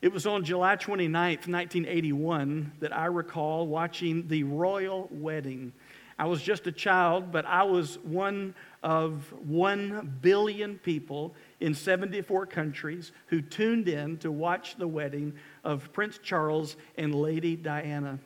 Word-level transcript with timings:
It 0.00 0.12
was 0.12 0.26
on 0.26 0.44
July 0.44 0.76
29th, 0.76 1.48
1981, 1.48 2.72
that 2.78 2.96
I 2.96 3.06
recall 3.06 3.66
watching 3.66 4.28
the 4.28 4.44
royal 4.44 5.08
wedding. 5.10 5.72
I 6.16 6.26
was 6.26 6.40
just 6.40 6.68
a 6.68 6.72
child, 6.72 7.32
but 7.32 7.44
I 7.46 7.64
was 7.64 7.98
one 8.04 8.54
of 8.84 9.32
1 9.44 10.18
billion 10.20 10.78
people 10.78 11.34
in 11.58 11.74
74 11.74 12.46
countries 12.46 13.10
who 13.26 13.42
tuned 13.42 13.88
in 13.88 14.18
to 14.18 14.30
watch 14.30 14.76
the 14.76 14.86
wedding 14.86 15.34
of 15.64 15.92
Prince 15.92 16.18
Charles 16.18 16.76
and 16.96 17.12
Lady 17.12 17.56
Diana. 17.56 18.20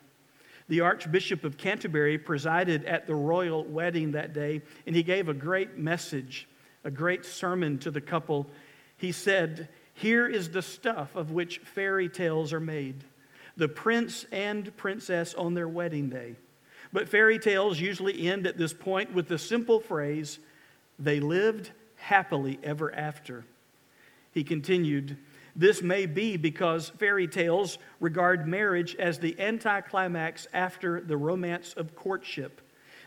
The 0.68 0.82
Archbishop 0.82 1.43
of 1.43 1.57
Canterbury 1.57 2.18
presided 2.18 2.84
at 2.84 3.07
the 3.07 3.14
royal 3.14 3.64
wedding 3.64 4.12
that 4.12 4.34
day, 4.34 4.61
and 4.86 4.95
he 4.95 5.02
gave 5.02 5.30
a 5.30 5.34
great 5.34 5.79
message, 5.79 6.48
a 6.84 6.91
great 6.91 7.25
sermon 7.25 7.79
to 7.79 7.91
the 7.91 8.02
couple. 8.02 8.46
He 8.98 9.11
said, 9.12 9.70
here 9.95 10.27
is 10.27 10.51
the 10.51 10.63
stuff 10.63 11.15
of 11.15 11.31
which 11.31 11.59
fairy 11.59 12.09
tales 12.09 12.53
are 12.53 12.61
made 12.61 13.05
the 13.57 13.69
prince 13.69 14.25
and 14.33 14.75
princess 14.79 15.35
on 15.35 15.53
their 15.53 15.69
wedding 15.69 16.09
day. 16.09 16.35
But 16.91 17.09
fairy 17.09 17.39
tales 17.39 17.79
usually 17.79 18.29
end 18.29 18.47
at 18.47 18.57
this 18.57 18.73
point 18.73 19.13
with 19.13 19.29
the 19.29 19.39
simple 19.39 19.79
phrase, 19.79 20.39
they 20.99 21.21
lived 21.21 21.71
happily 21.97 22.59
ever 22.63 22.95
after. 22.95 23.45
He 24.33 24.45
continued, 24.45 25.19
This 25.55 25.83
may 25.83 26.07
be 26.07 26.36
because 26.36 26.89
fairy 26.91 27.29
tales 27.29 27.79
regard 28.00 28.47
marriage 28.47 28.95
as 28.97 29.19
the 29.19 29.39
anticlimax 29.39 30.47
after 30.53 31.00
the 31.00 31.17
romance 31.17 31.75
of 31.75 31.95
courtship. 31.95 32.61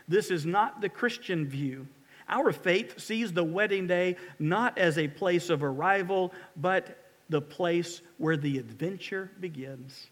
This 0.08 0.30
is 0.30 0.46
not 0.46 0.80
the 0.80 0.88
Christian 0.88 1.46
view. 1.46 1.88
Our 2.28 2.52
faith 2.52 3.00
sees 3.00 3.32
the 3.32 3.44
wedding 3.44 3.86
day 3.86 4.16
not 4.38 4.78
as 4.78 4.98
a 4.98 5.08
place 5.08 5.48
of 5.50 5.62
arrival, 5.62 6.32
but 6.56 6.98
the 7.28 7.40
place 7.40 8.00
where 8.18 8.36
the 8.36 8.58
adventure 8.58 9.30
begins. 9.40 10.08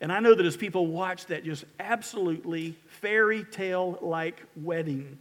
And 0.00 0.12
I 0.12 0.20
know 0.20 0.34
that 0.34 0.46
as 0.46 0.56
people 0.56 0.86
watch 0.86 1.26
that 1.26 1.44
just 1.44 1.64
absolutely 1.80 2.76
fairy 3.00 3.44
tale 3.44 3.98
like 4.00 4.40
wedding, 4.56 5.18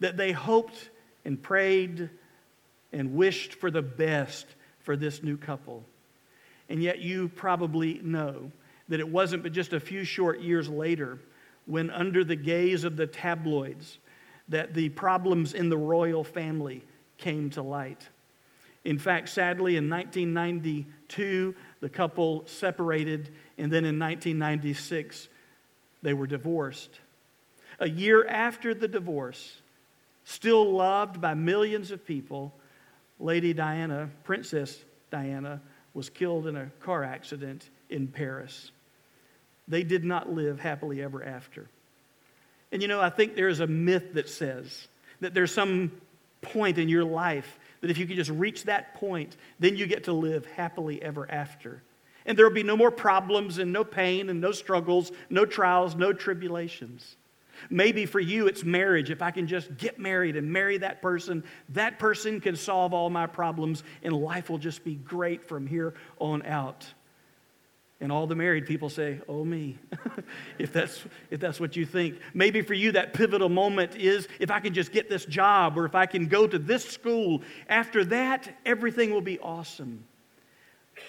that 0.00 0.16
they 0.16 0.32
hoped 0.32 0.90
and 1.24 1.42
prayed 1.42 2.10
and 2.92 3.14
wished 3.14 3.54
for 3.54 3.70
the 3.70 3.82
best 3.82 4.46
for 4.80 4.96
this 4.96 5.22
new 5.22 5.36
couple. 5.36 5.84
And 6.68 6.82
yet 6.82 6.98
you 6.98 7.28
probably 7.28 8.00
know 8.02 8.52
that 8.88 9.00
it 9.00 9.08
wasn't 9.08 9.42
but 9.42 9.52
just 9.52 9.72
a 9.72 9.80
few 9.80 10.04
short 10.04 10.40
years 10.40 10.68
later 10.68 11.18
when, 11.66 11.90
under 11.90 12.24
the 12.24 12.36
gaze 12.36 12.84
of 12.84 12.96
the 12.96 13.06
tabloids, 13.06 13.98
that 14.50 14.74
the 14.74 14.90
problems 14.90 15.54
in 15.54 15.68
the 15.68 15.78
royal 15.78 16.22
family 16.22 16.84
came 17.16 17.48
to 17.50 17.62
light. 17.62 18.08
In 18.84 18.98
fact, 18.98 19.28
sadly, 19.28 19.76
in 19.76 19.88
1992, 19.88 21.54
the 21.80 21.88
couple 21.88 22.44
separated, 22.46 23.30
and 23.58 23.70
then 23.70 23.84
in 23.84 23.98
1996, 23.98 25.28
they 26.02 26.14
were 26.14 26.26
divorced. 26.26 27.00
A 27.78 27.88
year 27.88 28.26
after 28.26 28.74
the 28.74 28.88
divorce, 28.88 29.62
still 30.24 30.72
loved 30.72 31.20
by 31.20 31.34
millions 31.34 31.90
of 31.90 32.04
people, 32.04 32.54
Lady 33.18 33.52
Diana, 33.52 34.10
Princess 34.24 34.84
Diana, 35.10 35.60
was 35.94 36.08
killed 36.08 36.46
in 36.46 36.56
a 36.56 36.70
car 36.80 37.04
accident 37.04 37.70
in 37.90 38.08
Paris. 38.08 38.70
They 39.68 39.82
did 39.82 40.04
not 40.04 40.32
live 40.32 40.58
happily 40.58 41.02
ever 41.02 41.22
after. 41.24 41.68
And 42.72 42.82
you 42.82 42.88
know, 42.88 43.00
I 43.00 43.10
think 43.10 43.34
there's 43.34 43.60
a 43.60 43.66
myth 43.66 44.14
that 44.14 44.28
says 44.28 44.88
that 45.20 45.34
there's 45.34 45.52
some 45.52 45.92
point 46.40 46.78
in 46.78 46.88
your 46.88 47.04
life 47.04 47.58
that 47.80 47.90
if 47.90 47.98
you 47.98 48.06
can 48.06 48.16
just 48.16 48.30
reach 48.30 48.64
that 48.64 48.94
point, 48.94 49.36
then 49.58 49.76
you 49.76 49.86
get 49.86 50.04
to 50.04 50.12
live 50.12 50.46
happily 50.46 51.02
ever 51.02 51.30
after. 51.30 51.82
And 52.26 52.38
there 52.38 52.46
will 52.46 52.54
be 52.54 52.62
no 52.62 52.76
more 52.76 52.90
problems 52.90 53.58
and 53.58 53.72
no 53.72 53.84
pain 53.84 54.28
and 54.28 54.40
no 54.40 54.52
struggles, 54.52 55.10
no 55.30 55.46
trials, 55.46 55.94
no 55.94 56.12
tribulations. 56.12 57.16
Maybe 57.68 58.06
for 58.06 58.20
you 58.20 58.46
it's 58.46 58.64
marriage. 58.64 59.10
If 59.10 59.20
I 59.20 59.30
can 59.30 59.46
just 59.46 59.76
get 59.76 59.98
married 59.98 60.36
and 60.36 60.50
marry 60.50 60.78
that 60.78 61.02
person, 61.02 61.44
that 61.70 61.98
person 61.98 62.40
can 62.40 62.56
solve 62.56 62.94
all 62.94 63.10
my 63.10 63.26
problems 63.26 63.82
and 64.02 64.14
life 64.14 64.48
will 64.48 64.58
just 64.58 64.84
be 64.84 64.94
great 64.94 65.46
from 65.46 65.66
here 65.66 65.94
on 66.18 66.42
out. 66.44 66.86
And 68.00 68.10
all 68.10 68.26
the 68.26 68.34
married 68.34 68.66
people 68.66 68.88
say, 68.88 69.20
Oh, 69.28 69.44
me, 69.44 69.78
if, 70.58 70.72
that's, 70.72 71.04
if 71.30 71.38
that's 71.38 71.60
what 71.60 71.76
you 71.76 71.84
think. 71.84 72.18
Maybe 72.32 72.62
for 72.62 72.74
you, 72.74 72.92
that 72.92 73.12
pivotal 73.12 73.50
moment 73.50 73.94
is 73.96 74.26
if 74.38 74.50
I 74.50 74.60
can 74.60 74.72
just 74.72 74.90
get 74.90 75.08
this 75.08 75.26
job 75.26 75.76
or 75.76 75.84
if 75.84 75.94
I 75.94 76.06
can 76.06 76.26
go 76.26 76.46
to 76.46 76.58
this 76.58 76.84
school. 76.84 77.42
After 77.68 78.04
that, 78.06 78.56
everything 78.64 79.12
will 79.12 79.20
be 79.20 79.38
awesome. 79.38 80.04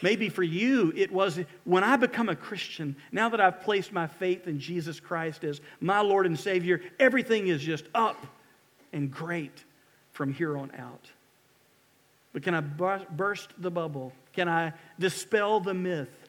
Maybe 0.01 0.29
for 0.29 0.43
you, 0.43 0.93
it 0.95 1.11
was 1.11 1.39
when 1.63 1.83
I 1.83 1.95
become 1.95 2.29
a 2.29 2.35
Christian, 2.35 2.95
now 3.11 3.29
that 3.29 3.41
I've 3.41 3.61
placed 3.61 3.91
my 3.91 4.07
faith 4.07 4.47
in 4.47 4.59
Jesus 4.59 4.99
Christ 4.99 5.43
as 5.43 5.61
my 5.79 6.01
Lord 6.01 6.25
and 6.25 6.39
Savior, 6.39 6.81
everything 6.99 7.47
is 7.47 7.61
just 7.61 7.85
up 7.93 8.25
and 8.93 9.11
great 9.11 9.63
from 10.11 10.33
here 10.33 10.57
on 10.57 10.71
out. 10.77 11.09
But 12.33 12.43
can 12.43 12.53
I 12.53 12.61
burst 12.61 13.49
the 13.57 13.71
bubble? 13.71 14.13
Can 14.33 14.47
I 14.47 14.73
dispel 14.97 15.59
the 15.59 15.73
myth? 15.73 16.20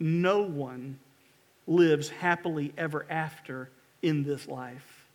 No 0.00 0.42
one 0.42 0.98
lives 1.66 2.08
happily 2.08 2.72
ever 2.76 3.06
after 3.10 3.70
in 4.02 4.22
this 4.22 4.46
life. 4.46 5.06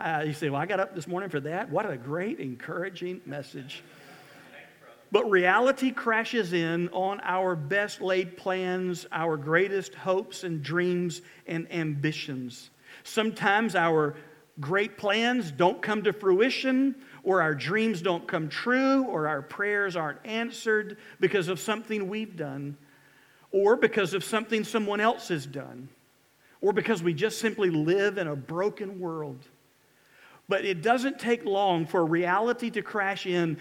Uh, 0.00 0.24
you 0.26 0.32
say, 0.32 0.50
Well, 0.50 0.60
I 0.60 0.66
got 0.66 0.80
up 0.80 0.94
this 0.94 1.06
morning 1.06 1.30
for 1.30 1.40
that. 1.40 1.70
What 1.70 1.88
a 1.88 1.96
great, 1.96 2.40
encouraging 2.40 3.20
message. 3.26 3.82
But 5.12 5.30
reality 5.30 5.92
crashes 5.92 6.52
in 6.52 6.88
on 6.88 7.20
our 7.22 7.54
best 7.54 8.00
laid 8.00 8.36
plans, 8.36 9.06
our 9.12 9.36
greatest 9.36 9.94
hopes 9.94 10.42
and 10.42 10.60
dreams 10.60 11.22
and 11.46 11.70
ambitions. 11.72 12.70
Sometimes 13.04 13.76
our 13.76 14.16
great 14.58 14.98
plans 14.98 15.52
don't 15.52 15.80
come 15.80 16.02
to 16.02 16.12
fruition, 16.12 16.96
or 17.22 17.42
our 17.42 17.54
dreams 17.54 18.02
don't 18.02 18.26
come 18.26 18.48
true, 18.48 19.04
or 19.04 19.28
our 19.28 19.42
prayers 19.42 19.94
aren't 19.94 20.18
answered 20.24 20.96
because 21.20 21.46
of 21.46 21.60
something 21.60 22.08
we've 22.08 22.34
done 22.34 22.76
or 23.54 23.76
because 23.76 24.14
of 24.14 24.24
something 24.24 24.64
someone 24.64 25.00
else 25.00 25.28
has 25.28 25.46
done, 25.46 25.88
or 26.60 26.72
because 26.72 27.04
we 27.04 27.14
just 27.14 27.38
simply 27.38 27.70
live 27.70 28.18
in 28.18 28.26
a 28.26 28.34
broken 28.34 28.98
world. 28.98 29.38
But 30.48 30.64
it 30.64 30.82
doesn't 30.82 31.20
take 31.20 31.44
long 31.44 31.86
for 31.86 32.04
reality 32.04 32.68
to 32.70 32.82
crash 32.82 33.26
in 33.26 33.56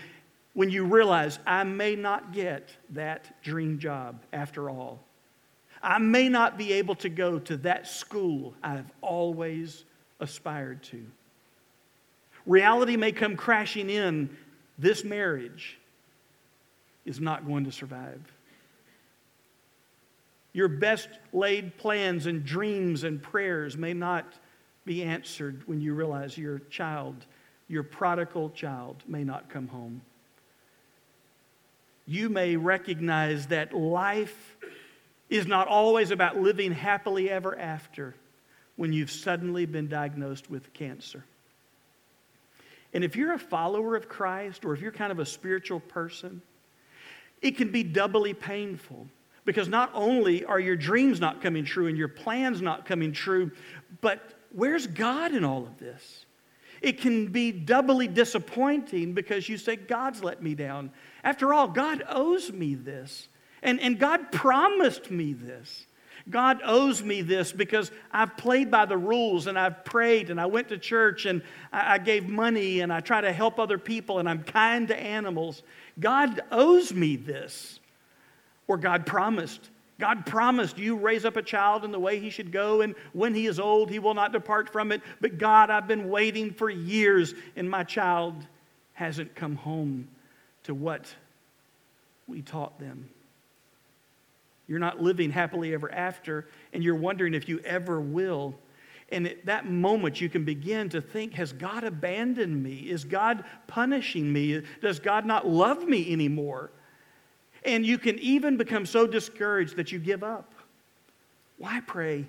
when 0.55 0.71
you 0.71 0.83
realize 0.83 1.37
I 1.45 1.63
may 1.63 1.95
not 1.95 2.33
get 2.33 2.69
that 2.89 3.39
dream 3.43 3.77
job 3.77 4.19
after 4.33 4.67
all. 4.67 4.99
I 5.83 5.99
may 5.99 6.27
not 6.27 6.57
be 6.57 6.73
able 6.73 6.95
to 6.95 7.09
go 7.09 7.37
to 7.37 7.57
that 7.57 7.85
school 7.85 8.55
I've 8.63 8.91
always 8.99 9.85
aspired 10.19 10.81
to. 10.85 11.05
Reality 12.47 12.97
may 12.97 13.11
come 13.11 13.35
crashing 13.35 13.91
in. 13.91 14.35
This 14.79 15.03
marriage 15.03 15.77
is 17.05 17.19
not 17.19 17.45
going 17.45 17.65
to 17.65 17.71
survive. 17.71 18.19
Your 20.53 20.67
best 20.67 21.09
laid 21.33 21.77
plans 21.77 22.27
and 22.27 22.45
dreams 22.45 23.03
and 23.03 23.21
prayers 23.21 23.75
may 23.75 23.93
not 23.93 24.31
be 24.85 25.03
answered 25.03 25.63
when 25.65 25.81
you 25.81 25.95
realize 25.95 26.37
your 26.37 26.59
child, 26.69 27.25
your 27.67 27.83
prodigal 27.83 28.51
child, 28.51 29.03
may 29.07 29.23
not 29.23 29.49
come 29.49 29.67
home. 29.67 30.01
You 32.05 32.29
may 32.29 32.55
recognize 32.55 33.47
that 33.47 33.73
life 33.73 34.57
is 35.29 35.47
not 35.47 35.67
always 35.67 36.11
about 36.11 36.37
living 36.37 36.71
happily 36.71 37.29
ever 37.29 37.57
after 37.57 38.13
when 38.75 38.93
you've 38.93 39.11
suddenly 39.11 39.65
been 39.65 39.87
diagnosed 39.87 40.49
with 40.49 40.73
cancer. 40.73 41.23
And 42.93 43.03
if 43.03 43.15
you're 43.15 43.33
a 43.33 43.39
follower 43.39 43.95
of 43.95 44.07
Christ 44.07 44.65
or 44.65 44.73
if 44.73 44.81
you're 44.81 44.91
kind 44.91 45.11
of 45.11 45.19
a 45.19 45.25
spiritual 45.25 45.79
person, 45.79 46.41
it 47.41 47.57
can 47.57 47.71
be 47.71 47.83
doubly 47.83 48.33
painful 48.33 49.07
because 49.45 49.67
not 49.67 49.91
only 49.93 50.45
are 50.45 50.59
your 50.59 50.75
dreams 50.75 51.19
not 51.19 51.41
coming 51.41 51.65
true 51.65 51.87
and 51.87 51.97
your 51.97 52.07
plans 52.07 52.61
not 52.61 52.85
coming 52.85 53.11
true, 53.11 53.51
but 54.01 54.33
where's 54.51 54.87
God 54.87 55.33
in 55.33 55.43
all 55.43 55.63
of 55.63 55.77
this? 55.77 56.25
It 56.81 56.99
can 56.99 57.27
be 57.27 57.51
doubly 57.51 58.07
disappointing 58.07 59.13
because 59.13 59.47
you 59.47 59.57
say, 59.57 59.77
God's 59.77 60.23
let 60.23 60.43
me 60.43 60.53
down. 60.53 60.91
After 61.23 61.53
all, 61.53 61.67
God 61.67 62.03
owes 62.09 62.51
me 62.51 62.75
this. 62.75 63.29
And, 63.61 63.79
and 63.79 63.97
God 63.97 64.31
promised 64.31 65.09
me 65.09 65.31
this. 65.31 65.85
God 66.29 66.61
owes 66.63 67.03
me 67.03 67.21
this 67.21 67.51
because 67.51 67.91
I've 68.11 68.37
played 68.37 68.69
by 68.69 68.85
the 68.85 68.97
rules 68.97 69.47
and 69.47 69.57
I've 69.57 69.83
prayed 69.83 70.29
and 70.29 70.39
I 70.39 70.45
went 70.45 70.69
to 70.69 70.77
church 70.77 71.25
and 71.25 71.41
I, 71.71 71.95
I 71.95 71.97
gave 71.97 72.27
money 72.27 72.81
and 72.81 72.93
I 72.93 72.99
try 72.99 73.21
to 73.21 73.31
help 73.31 73.59
other 73.59 73.77
people 73.77 74.19
and 74.19 74.29
I'm 74.29 74.43
kind 74.43 74.87
to 74.89 74.97
animals. 74.97 75.63
God 75.99 76.41
owes 76.51 76.93
me 76.93 77.15
this 77.15 77.79
or 78.67 78.77
God 78.77 79.05
promised. 79.05 79.69
God 79.99 80.25
promised 80.25 80.77
you 80.77 80.95
raise 80.95 81.23
up 81.23 81.37
a 81.37 81.41
child 81.41 81.85
in 81.85 81.91
the 81.91 81.99
way 81.99 82.19
he 82.19 82.29
should 82.29 82.51
go, 82.51 82.81
and 82.81 82.95
when 83.13 83.33
he 83.33 83.45
is 83.45 83.59
old, 83.59 83.89
he 83.89 83.99
will 83.99 84.13
not 84.13 84.33
depart 84.33 84.71
from 84.71 84.91
it. 84.91 85.01
But 85.21 85.37
God, 85.37 85.69
I've 85.69 85.87
been 85.87 86.09
waiting 86.09 86.51
for 86.51 86.69
years, 86.69 87.33
and 87.55 87.69
my 87.69 87.83
child 87.83 88.35
hasn't 88.93 89.35
come 89.35 89.55
home 89.55 90.07
to 90.63 90.73
what 90.73 91.13
we 92.27 92.41
taught 92.41 92.79
them. 92.79 93.09
You're 94.67 94.79
not 94.79 95.01
living 95.01 95.29
happily 95.29 95.73
ever 95.73 95.91
after, 95.91 96.47
and 96.71 96.83
you're 96.83 96.95
wondering 96.95 97.33
if 97.33 97.47
you 97.49 97.59
ever 97.59 97.99
will. 97.99 98.55
And 99.09 99.27
at 99.27 99.45
that 99.45 99.69
moment, 99.69 100.21
you 100.21 100.29
can 100.29 100.45
begin 100.45 100.89
to 100.89 101.01
think 101.01 101.33
Has 101.33 101.53
God 101.53 101.83
abandoned 101.83 102.63
me? 102.63 102.77
Is 102.89 103.03
God 103.03 103.43
punishing 103.67 104.31
me? 104.31 104.63
Does 104.81 104.99
God 104.99 105.25
not 105.25 105.47
love 105.47 105.87
me 105.87 106.11
anymore? 106.11 106.71
And 107.65 107.85
you 107.85 107.97
can 107.97 108.19
even 108.19 108.57
become 108.57 108.85
so 108.85 109.07
discouraged 109.07 109.77
that 109.77 109.91
you 109.91 109.99
give 109.99 110.23
up. 110.23 110.53
Why 111.57 111.81
pray? 111.81 112.27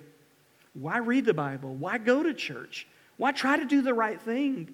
Why 0.73 0.97
read 0.97 1.25
the 1.25 1.33
Bible? 1.33 1.75
Why 1.75 1.97
go 1.97 2.23
to 2.23 2.33
church? 2.33 2.87
Why 3.17 3.31
try 3.31 3.57
to 3.57 3.65
do 3.65 3.81
the 3.81 3.93
right 3.93 4.21
thing? 4.21 4.73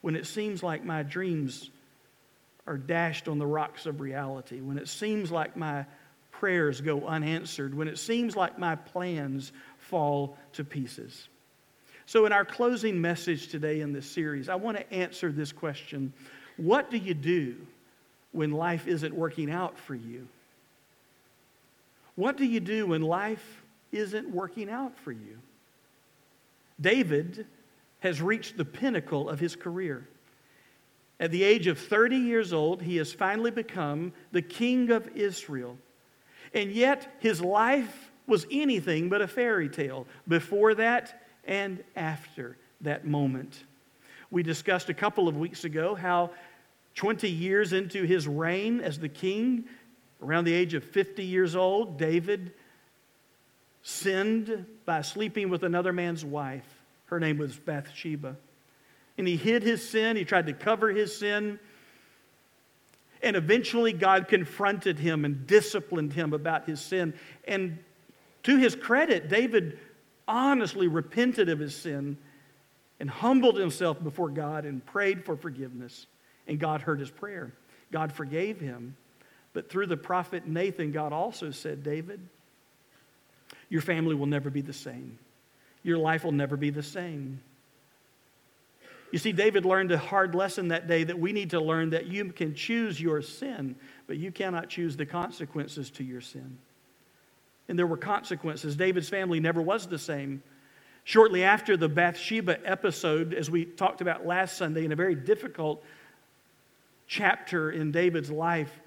When 0.00 0.16
it 0.16 0.26
seems 0.26 0.62
like 0.62 0.84
my 0.84 1.02
dreams 1.02 1.70
are 2.66 2.76
dashed 2.76 3.28
on 3.28 3.38
the 3.38 3.46
rocks 3.46 3.86
of 3.86 4.00
reality, 4.00 4.60
when 4.60 4.78
it 4.78 4.88
seems 4.88 5.30
like 5.30 5.56
my 5.56 5.84
prayers 6.30 6.80
go 6.80 7.06
unanswered, 7.06 7.74
when 7.74 7.88
it 7.88 7.98
seems 7.98 8.36
like 8.36 8.58
my 8.58 8.74
plans 8.74 9.52
fall 9.78 10.36
to 10.52 10.64
pieces. 10.64 11.28
So, 12.06 12.26
in 12.26 12.32
our 12.32 12.44
closing 12.44 13.00
message 13.00 13.48
today 13.48 13.80
in 13.80 13.92
this 13.92 14.10
series, 14.10 14.48
I 14.48 14.56
want 14.56 14.76
to 14.76 14.92
answer 14.92 15.30
this 15.30 15.52
question 15.52 16.12
What 16.56 16.90
do 16.90 16.96
you 16.96 17.14
do 17.14 17.56
when 18.32 18.50
life 18.50 18.86
isn't 18.86 19.14
working 19.14 19.50
out 19.50 19.78
for 19.78 19.94
you? 19.94 20.26
What 22.14 22.36
do 22.36 22.44
you 22.44 22.60
do 22.60 22.86
when 22.86 23.02
life 23.02 23.62
isn't 23.90 24.28
working 24.28 24.68
out 24.68 24.98
for 24.98 25.12
you? 25.12 25.38
David 26.80 27.46
has 28.00 28.20
reached 28.20 28.56
the 28.56 28.64
pinnacle 28.64 29.28
of 29.28 29.38
his 29.38 29.54
career. 29.54 30.08
At 31.20 31.30
the 31.30 31.44
age 31.44 31.68
of 31.68 31.78
30 31.78 32.16
years 32.16 32.52
old, 32.52 32.82
he 32.82 32.96
has 32.96 33.12
finally 33.12 33.52
become 33.52 34.12
the 34.32 34.42
king 34.42 34.90
of 34.90 35.08
Israel. 35.14 35.78
And 36.52 36.72
yet, 36.72 37.14
his 37.20 37.40
life 37.40 38.10
was 38.26 38.46
anything 38.50 39.08
but 39.08 39.22
a 39.22 39.28
fairy 39.28 39.68
tale 39.68 40.06
before 40.26 40.74
that 40.74 41.22
and 41.44 41.82
after 41.94 42.56
that 42.80 43.06
moment. 43.06 43.64
We 44.30 44.42
discussed 44.42 44.88
a 44.88 44.94
couple 44.94 45.28
of 45.28 45.36
weeks 45.36 45.64
ago 45.64 45.94
how 45.94 46.30
20 46.94 47.28
years 47.28 47.72
into 47.72 48.04
his 48.04 48.28
reign 48.28 48.80
as 48.80 48.98
the 48.98 49.08
king, 49.08 49.64
around 50.22 50.44
the 50.44 50.54
age 50.54 50.74
of 50.74 50.84
50 50.84 51.24
years 51.24 51.56
old, 51.56 51.98
David 51.98 52.52
sinned 53.82 54.66
by 54.84 55.02
sleeping 55.02 55.50
with 55.50 55.64
another 55.64 55.92
man's 55.92 56.24
wife. 56.24 56.66
Her 57.06 57.18
name 57.18 57.38
was 57.38 57.56
Bathsheba. 57.56 58.36
And 59.18 59.26
he 59.26 59.36
hid 59.36 59.62
his 59.62 59.86
sin, 59.86 60.16
he 60.16 60.24
tried 60.24 60.46
to 60.46 60.52
cover 60.52 60.90
his 60.90 61.16
sin. 61.16 61.58
And 63.22 63.36
eventually, 63.36 63.92
God 63.92 64.28
confronted 64.28 64.98
him 64.98 65.24
and 65.24 65.46
disciplined 65.46 66.12
him 66.12 66.32
about 66.32 66.66
his 66.66 66.80
sin. 66.80 67.14
And 67.46 67.78
to 68.44 68.56
his 68.56 68.74
credit, 68.74 69.28
David 69.28 69.78
honestly 70.26 70.88
repented 70.88 71.48
of 71.48 71.58
his 71.58 71.76
sin 71.76 72.16
and 72.98 73.08
humbled 73.10 73.58
himself 73.58 74.02
before 74.02 74.28
God 74.30 74.64
and 74.64 74.84
prayed 74.84 75.24
for 75.24 75.36
forgiveness. 75.36 76.06
And 76.46 76.58
God 76.58 76.82
heard 76.82 77.00
his 77.00 77.10
prayer. 77.10 77.52
God 77.90 78.12
forgave 78.12 78.60
him. 78.60 78.96
But 79.52 79.70
through 79.70 79.86
the 79.86 79.96
prophet 79.96 80.46
Nathan, 80.46 80.92
God 80.92 81.12
also 81.12 81.50
said, 81.50 81.82
David, 81.82 82.20
your 83.68 83.82
family 83.82 84.14
will 84.14 84.26
never 84.26 84.50
be 84.50 84.62
the 84.62 84.72
same. 84.72 85.18
Your 85.82 85.98
life 85.98 86.24
will 86.24 86.32
never 86.32 86.56
be 86.56 86.70
the 86.70 86.82
same. 86.82 87.40
You 89.10 89.18
see, 89.18 89.32
David 89.32 89.66
learned 89.66 89.92
a 89.92 89.98
hard 89.98 90.34
lesson 90.34 90.68
that 90.68 90.88
day 90.88 91.04
that 91.04 91.18
we 91.18 91.32
need 91.32 91.50
to 91.50 91.60
learn 91.60 91.90
that 91.90 92.06
you 92.06 92.32
can 92.32 92.54
choose 92.54 92.98
your 92.98 93.20
sin, 93.20 93.76
but 94.06 94.16
you 94.16 94.32
cannot 94.32 94.70
choose 94.70 94.96
the 94.96 95.04
consequences 95.04 95.90
to 95.90 96.04
your 96.04 96.22
sin. 96.22 96.56
And 97.68 97.78
there 97.78 97.86
were 97.86 97.98
consequences. 97.98 98.74
David's 98.74 99.10
family 99.10 99.38
never 99.38 99.60
was 99.60 99.86
the 99.86 99.98
same. 99.98 100.42
Shortly 101.04 101.44
after 101.44 101.76
the 101.76 101.90
Bathsheba 101.90 102.58
episode, 102.64 103.34
as 103.34 103.50
we 103.50 103.66
talked 103.66 104.00
about 104.00 104.24
last 104.24 104.56
Sunday, 104.56 104.84
in 104.84 104.92
a 104.92 104.96
very 104.96 105.14
difficult 105.14 105.84
chapter 107.12 107.70
in 107.70 107.92
David's 107.92 108.30
life, 108.30 108.80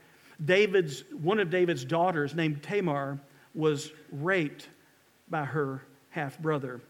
David's, 0.44 1.04
one 1.22 1.39
of 1.39 1.51
David's 1.51 1.86
daughters, 1.86 2.33
named 2.33 2.63
Tamar, 2.63 3.19
was 3.54 3.92
raped 4.12 4.68
by 5.30 5.45
her 5.45 5.83
half 6.10 6.39
brother. 6.39 6.81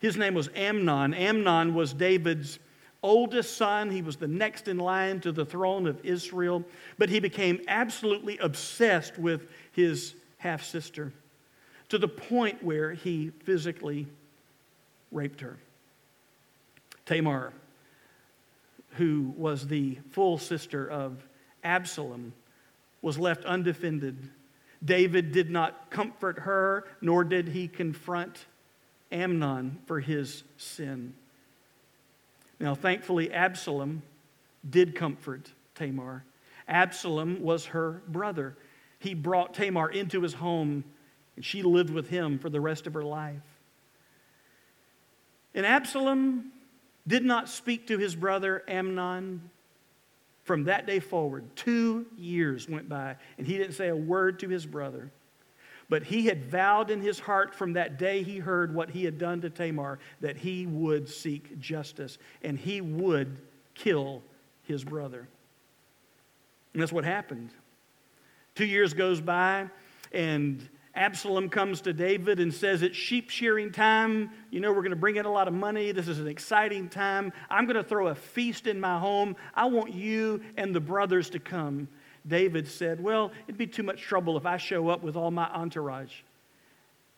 His 0.00 0.16
name 0.16 0.34
was 0.34 0.50
Amnon. 0.56 1.14
Amnon 1.14 1.72
was 1.72 1.92
David's 1.92 2.58
oldest 3.00 3.56
son. 3.56 3.90
He 3.90 4.02
was 4.02 4.16
the 4.16 4.26
next 4.26 4.66
in 4.66 4.78
line 4.78 5.20
to 5.20 5.30
the 5.30 5.44
throne 5.44 5.86
of 5.86 6.04
Israel, 6.04 6.64
but 6.98 7.08
he 7.08 7.20
became 7.20 7.60
absolutely 7.68 8.36
obsessed 8.38 9.18
with 9.18 9.46
his 9.70 10.14
half 10.38 10.64
sister 10.64 11.12
to 11.90 11.98
the 11.98 12.08
point 12.08 12.60
where 12.62 12.92
he 12.92 13.30
physically 13.44 14.08
raped 15.12 15.40
her. 15.42 15.56
Tamar 17.06 17.52
who 18.92 19.34
was 19.36 19.66
the 19.66 19.98
full 20.10 20.38
sister 20.38 20.88
of 20.88 21.26
Absalom, 21.62 22.32
was 23.02 23.18
left 23.18 23.44
undefended. 23.44 24.30
David 24.84 25.32
did 25.32 25.50
not 25.50 25.90
comfort 25.90 26.40
her, 26.40 26.84
nor 27.00 27.24
did 27.24 27.48
he 27.48 27.68
confront 27.68 28.46
Amnon 29.12 29.78
for 29.86 30.00
his 30.00 30.42
sin. 30.56 31.14
Now, 32.58 32.74
thankfully, 32.74 33.32
Absalom 33.32 34.02
did 34.68 34.94
comfort 34.94 35.50
Tamar. 35.74 36.24
Absalom 36.68 37.42
was 37.42 37.66
her 37.66 38.02
brother. 38.06 38.56
He 38.98 39.14
brought 39.14 39.54
Tamar 39.54 39.88
into 39.88 40.20
his 40.20 40.34
home, 40.34 40.84
and 41.36 41.44
she 41.44 41.62
lived 41.62 41.90
with 41.90 42.08
him 42.08 42.38
for 42.38 42.50
the 42.50 42.60
rest 42.60 42.86
of 42.86 42.94
her 42.94 43.02
life. 43.02 43.42
And 45.54 45.66
Absalom 45.66 46.52
did 47.06 47.24
not 47.24 47.48
speak 47.48 47.86
to 47.88 47.98
his 47.98 48.14
brother 48.14 48.62
Amnon. 48.68 49.50
From 50.44 50.64
that 50.64 50.86
day 50.86 50.98
forward, 50.98 51.44
two 51.54 52.06
years 52.16 52.68
went 52.68 52.88
by, 52.88 53.16
and 53.38 53.46
he 53.46 53.56
didn't 53.56 53.74
say 53.74 53.88
a 53.88 53.94
word 53.94 54.40
to 54.40 54.48
his 54.48 54.66
brother. 54.66 55.12
But 55.88 56.04
he 56.04 56.26
had 56.26 56.44
vowed 56.44 56.90
in 56.90 57.00
his 57.00 57.18
heart 57.18 57.54
from 57.54 57.74
that 57.74 57.98
day 57.98 58.22
he 58.22 58.38
heard 58.38 58.74
what 58.74 58.90
he 58.90 59.04
had 59.04 59.18
done 59.18 59.40
to 59.42 59.50
Tamar 59.50 59.98
that 60.20 60.36
he 60.36 60.66
would 60.66 61.08
seek 61.08 61.58
justice 61.58 62.16
and 62.42 62.56
he 62.56 62.80
would 62.80 63.38
kill 63.74 64.22
his 64.62 64.84
brother. 64.84 65.28
And 66.72 66.80
that's 66.80 66.92
what 66.92 67.04
happened. 67.04 67.50
Two 68.54 68.66
years 68.66 68.94
goes 68.94 69.20
by, 69.20 69.68
and 70.12 70.68
Absalom 70.94 71.48
comes 71.48 71.82
to 71.82 71.92
David 71.92 72.40
and 72.40 72.52
says, 72.52 72.82
It's 72.82 72.96
sheep 72.96 73.30
shearing 73.30 73.70
time. 73.70 74.30
You 74.50 74.60
know, 74.60 74.72
we're 74.72 74.82
going 74.82 74.90
to 74.90 74.96
bring 74.96 75.16
in 75.16 75.24
a 75.24 75.32
lot 75.32 75.46
of 75.46 75.54
money. 75.54 75.92
This 75.92 76.08
is 76.08 76.18
an 76.18 76.26
exciting 76.26 76.88
time. 76.88 77.32
I'm 77.48 77.66
going 77.66 77.76
to 77.76 77.84
throw 77.84 78.08
a 78.08 78.14
feast 78.14 78.66
in 78.66 78.80
my 78.80 78.98
home. 78.98 79.36
I 79.54 79.66
want 79.66 79.94
you 79.94 80.42
and 80.56 80.74
the 80.74 80.80
brothers 80.80 81.30
to 81.30 81.38
come. 81.38 81.88
David 82.26 82.66
said, 82.66 83.00
Well, 83.00 83.30
it'd 83.46 83.56
be 83.56 83.68
too 83.68 83.84
much 83.84 84.02
trouble 84.02 84.36
if 84.36 84.46
I 84.46 84.56
show 84.56 84.88
up 84.88 85.02
with 85.02 85.16
all 85.16 85.30
my 85.30 85.46
entourage. 85.46 86.12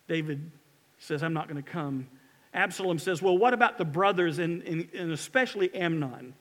David 0.06 0.50
says, 0.98 1.22
I'm 1.22 1.32
not 1.32 1.48
going 1.48 1.62
to 1.62 1.68
come. 1.68 2.08
Absalom 2.52 2.98
says, 2.98 3.22
Well, 3.22 3.38
what 3.38 3.54
about 3.54 3.78
the 3.78 3.86
brothers 3.86 4.38
and, 4.38 4.62
and, 4.64 4.88
and 4.94 5.12
especially 5.12 5.74
Amnon? 5.74 6.34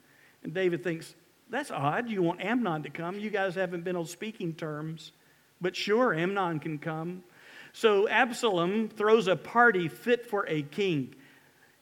And 0.44 0.54
David 0.54 0.84
thinks, 0.84 1.16
That's 1.50 1.72
odd. 1.72 2.10
You 2.10 2.22
want 2.24 2.42
Amnon 2.42 2.84
to 2.84 2.90
come. 2.90 3.20
You 3.20 3.30
guys 3.30 3.56
haven't 3.56 3.86
been 3.86 3.96
on 3.96 4.06
speaking 4.06 4.54
terms. 4.54 5.14
But 5.62 5.75
sure, 5.75 6.13
Amnon 6.13 6.60
can 6.60 6.80
come. 6.80 7.24
So 7.74 8.10
Absalom 8.10 8.89
throws 8.89 9.27
a 9.27 9.36
party 9.36 9.88
fit 9.88 10.25
for 10.25 10.46
a 10.48 10.63
king. 10.63 11.15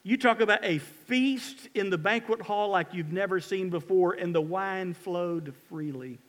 You 0.04 0.18
talk 0.18 0.40
about 0.40 0.64
a 0.64 0.78
feast 0.78 1.70
in 1.74 1.90
the 1.90 1.98
banquet 1.98 2.42
hall 2.42 2.70
like 2.70 2.94
you've 2.94 3.12
never 3.12 3.40
seen 3.40 3.70
before, 3.70 4.14
and 4.14 4.34
the 4.34 4.42
wine 4.42 4.94
flowed 4.94 5.54
freely. 5.70 6.20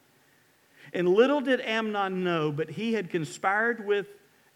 And 0.92 1.08
little 1.08 1.40
did 1.40 1.60
Amnon 1.60 2.24
know, 2.24 2.50
but 2.50 2.70
he 2.70 2.94
had 2.94 3.10
conspired 3.10 3.86
with, 3.86 4.06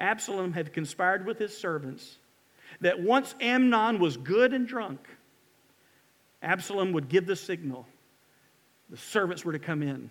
Absalom 0.00 0.52
had 0.52 0.72
conspired 0.72 1.26
with 1.26 1.38
his 1.38 1.56
servants, 1.56 2.18
that 2.80 3.00
once 3.00 3.34
Amnon 3.40 3.98
was 3.98 4.16
good 4.16 4.52
and 4.52 4.66
drunk, 4.66 5.00
Absalom 6.42 6.92
would 6.92 7.08
give 7.08 7.26
the 7.26 7.36
signal. 7.36 7.86
The 8.90 8.96
servants 8.96 9.44
were 9.44 9.52
to 9.52 9.58
come 9.58 9.82
in. 9.82 10.10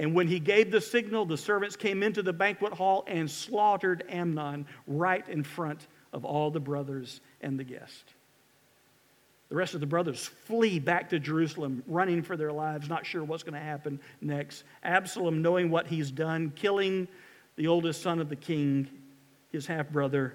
And 0.00 0.14
when 0.14 0.28
he 0.28 0.40
gave 0.40 0.70
the 0.70 0.80
signal, 0.80 1.26
the 1.26 1.36
servants 1.36 1.76
came 1.76 2.02
into 2.02 2.22
the 2.22 2.32
banquet 2.32 2.72
hall 2.72 3.04
and 3.06 3.30
slaughtered 3.30 4.02
Amnon 4.08 4.64
right 4.86 5.28
in 5.28 5.44
front 5.44 5.86
of 6.14 6.24
all 6.24 6.50
the 6.50 6.58
brothers 6.58 7.20
and 7.42 7.60
the 7.60 7.64
guest. 7.64 8.14
The 9.50 9.56
rest 9.56 9.74
of 9.74 9.80
the 9.80 9.86
brothers 9.86 10.26
flee 10.46 10.78
back 10.78 11.10
to 11.10 11.18
Jerusalem, 11.18 11.82
running 11.86 12.22
for 12.22 12.34
their 12.34 12.50
lives, 12.50 12.88
not 12.88 13.04
sure 13.04 13.22
what's 13.22 13.42
going 13.42 13.52
to 13.52 13.60
happen 13.60 14.00
next. 14.22 14.64
Absalom, 14.82 15.42
knowing 15.42 15.70
what 15.70 15.86
he's 15.86 16.10
done, 16.10 16.50
killing 16.56 17.06
the 17.56 17.66
oldest 17.66 18.00
son 18.00 18.20
of 18.20 18.30
the 18.30 18.36
king, 18.36 18.88
his 19.52 19.66
half 19.66 19.90
brother, 19.90 20.34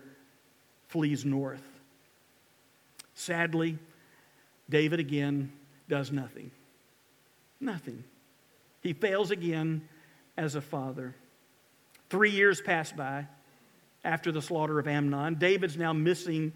flees 0.89 1.25
north. 1.25 1.63
Sadly, 3.15 3.79
David 4.69 4.99
again 4.99 5.51
does 5.89 6.11
nothing. 6.11 6.51
Nothing. 7.59 8.03
He 8.85 8.93
fails 8.93 9.31
again 9.31 9.81
as 10.37 10.53
a 10.53 10.61
father. 10.61 11.15
Three 12.11 12.29
years 12.29 12.61
pass 12.61 12.91
by 12.91 13.25
after 14.03 14.31
the 14.31 14.43
slaughter 14.43 14.77
of 14.77 14.87
Amnon. 14.87 15.39
David's 15.39 15.75
now 15.75 15.91
missing 15.91 16.53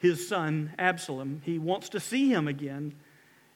his 0.00 0.28
son, 0.28 0.74
Absalom. 0.78 1.40
He 1.42 1.58
wants 1.58 1.88
to 1.88 2.00
see 2.00 2.30
him 2.30 2.46
again. 2.46 2.94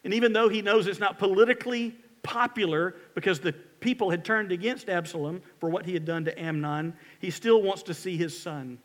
And 0.03 0.15
even 0.15 0.33
though 0.33 0.49
he 0.49 0.63
knows 0.63 0.87
it's 0.87 0.99
not 0.99 1.19
politically 1.19 1.95
popular 2.23 2.95
because 3.15 3.39
the 3.39 3.53
people 3.53 4.09
had 4.09 4.25
turned 4.25 4.51
against 4.51 4.89
Absalom 4.89 5.43
for 5.61 5.69
what 5.69 5.85
he 5.85 5.93
had 5.93 6.07
done 6.07 6.25
to 6.25 6.41
Amnon, 6.41 6.95
he 7.19 7.31
still 7.31 7.61
wants 7.61 7.83
to 7.83 7.93
see 7.93 8.17
his 8.17 8.41
son. 8.41 8.79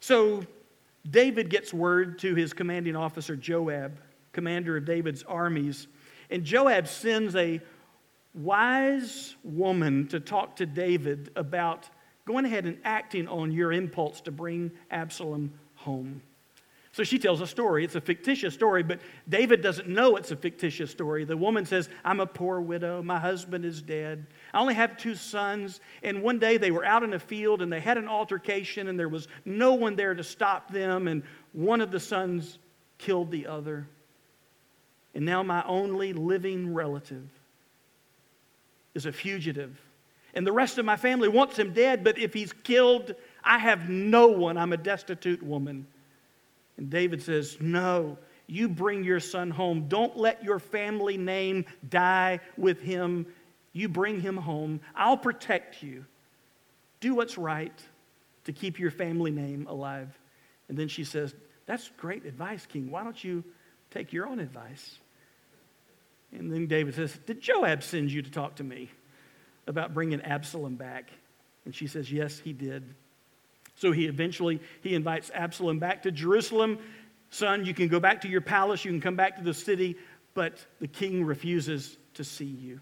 So 0.00 0.44
David 1.08 1.50
gets 1.50 1.72
word 1.72 2.18
to 2.18 2.34
his 2.34 2.52
commanding 2.52 2.96
officer, 2.96 3.36
Joab, 3.36 4.00
commander 4.32 4.76
of 4.76 4.84
David's 4.84 5.22
armies. 5.22 5.86
And 6.34 6.42
Joab 6.42 6.88
sends 6.88 7.36
a 7.36 7.60
wise 8.34 9.36
woman 9.44 10.08
to 10.08 10.18
talk 10.18 10.56
to 10.56 10.66
David 10.66 11.30
about 11.36 11.88
going 12.26 12.44
ahead 12.44 12.66
and 12.66 12.76
acting 12.82 13.28
on 13.28 13.52
your 13.52 13.72
impulse 13.72 14.20
to 14.22 14.32
bring 14.32 14.72
Absalom 14.90 15.52
home. 15.76 16.22
So 16.90 17.04
she 17.04 17.20
tells 17.20 17.40
a 17.40 17.46
story. 17.46 17.84
It's 17.84 17.94
a 17.94 18.00
fictitious 18.00 18.52
story, 18.52 18.82
but 18.82 18.98
David 19.28 19.62
doesn't 19.62 19.88
know 19.88 20.16
it's 20.16 20.32
a 20.32 20.36
fictitious 20.36 20.90
story. 20.90 21.24
The 21.24 21.36
woman 21.36 21.66
says, 21.66 21.88
I'm 22.04 22.18
a 22.18 22.26
poor 22.26 22.60
widow. 22.60 23.00
My 23.00 23.20
husband 23.20 23.64
is 23.64 23.80
dead. 23.80 24.26
I 24.52 24.58
only 24.58 24.74
have 24.74 24.96
two 24.96 25.14
sons. 25.14 25.80
And 26.02 26.20
one 26.20 26.40
day 26.40 26.56
they 26.56 26.72
were 26.72 26.84
out 26.84 27.04
in 27.04 27.14
a 27.14 27.18
field 27.20 27.62
and 27.62 27.72
they 27.72 27.78
had 27.78 27.96
an 27.96 28.08
altercation, 28.08 28.88
and 28.88 28.98
there 28.98 29.08
was 29.08 29.28
no 29.44 29.74
one 29.74 29.94
there 29.94 30.14
to 30.14 30.24
stop 30.24 30.72
them. 30.72 31.06
And 31.06 31.22
one 31.52 31.80
of 31.80 31.92
the 31.92 32.00
sons 32.00 32.58
killed 32.98 33.30
the 33.30 33.46
other. 33.46 33.86
And 35.14 35.24
now 35.24 35.42
my 35.42 35.62
only 35.64 36.12
living 36.12 36.74
relative 36.74 37.28
is 38.94 39.06
a 39.06 39.12
fugitive. 39.12 39.80
And 40.34 40.46
the 40.46 40.52
rest 40.52 40.78
of 40.78 40.84
my 40.84 40.96
family 40.96 41.28
wants 41.28 41.58
him 41.58 41.72
dead, 41.72 42.02
but 42.02 42.18
if 42.18 42.34
he's 42.34 42.52
killed, 42.52 43.14
I 43.42 43.58
have 43.58 43.88
no 43.88 44.28
one. 44.28 44.56
I'm 44.56 44.72
a 44.72 44.76
destitute 44.76 45.42
woman. 45.42 45.86
And 46.76 46.90
David 46.90 47.22
says, 47.22 47.56
No, 47.60 48.18
you 48.48 48.68
bring 48.68 49.04
your 49.04 49.20
son 49.20 49.50
home. 49.50 49.86
Don't 49.88 50.16
let 50.16 50.42
your 50.42 50.58
family 50.58 51.16
name 51.16 51.64
die 51.88 52.40
with 52.56 52.80
him. 52.80 53.26
You 53.72 53.88
bring 53.88 54.20
him 54.20 54.36
home. 54.36 54.80
I'll 54.94 55.16
protect 55.16 55.82
you. 55.82 56.04
Do 57.00 57.14
what's 57.14 57.38
right 57.38 57.78
to 58.44 58.52
keep 58.52 58.78
your 58.78 58.90
family 58.90 59.30
name 59.30 59.66
alive. 59.68 60.08
And 60.68 60.76
then 60.76 60.88
she 60.88 61.04
says, 61.04 61.34
That's 61.66 61.90
great 61.96 62.24
advice, 62.24 62.66
King. 62.66 62.90
Why 62.90 63.04
don't 63.04 63.22
you 63.22 63.44
take 63.90 64.12
your 64.12 64.26
own 64.26 64.40
advice? 64.40 64.98
And 66.34 66.52
then 66.52 66.66
David 66.66 66.94
says, 66.94 67.18
Did 67.26 67.40
Joab 67.40 67.82
send 67.82 68.10
you 68.10 68.22
to 68.22 68.30
talk 68.30 68.56
to 68.56 68.64
me 68.64 68.90
about 69.66 69.94
bringing 69.94 70.20
Absalom 70.22 70.76
back? 70.76 71.10
And 71.64 71.74
she 71.74 71.86
says, 71.86 72.10
Yes, 72.10 72.38
he 72.38 72.52
did. 72.52 72.94
So 73.76 73.92
he 73.92 74.06
eventually 74.06 74.60
he 74.82 74.94
invites 74.94 75.30
Absalom 75.34 75.78
back 75.78 76.02
to 76.02 76.12
Jerusalem. 76.12 76.78
Son, 77.30 77.64
you 77.64 77.74
can 77.74 77.88
go 77.88 77.98
back 77.98 78.20
to 78.20 78.28
your 78.28 78.40
palace, 78.40 78.84
you 78.84 78.90
can 78.92 79.00
come 79.00 79.16
back 79.16 79.36
to 79.38 79.42
the 79.42 79.54
city, 79.54 79.96
but 80.34 80.64
the 80.80 80.86
king 80.86 81.24
refuses 81.24 81.96
to 82.14 82.22
see 82.22 82.44
you. 82.44 82.80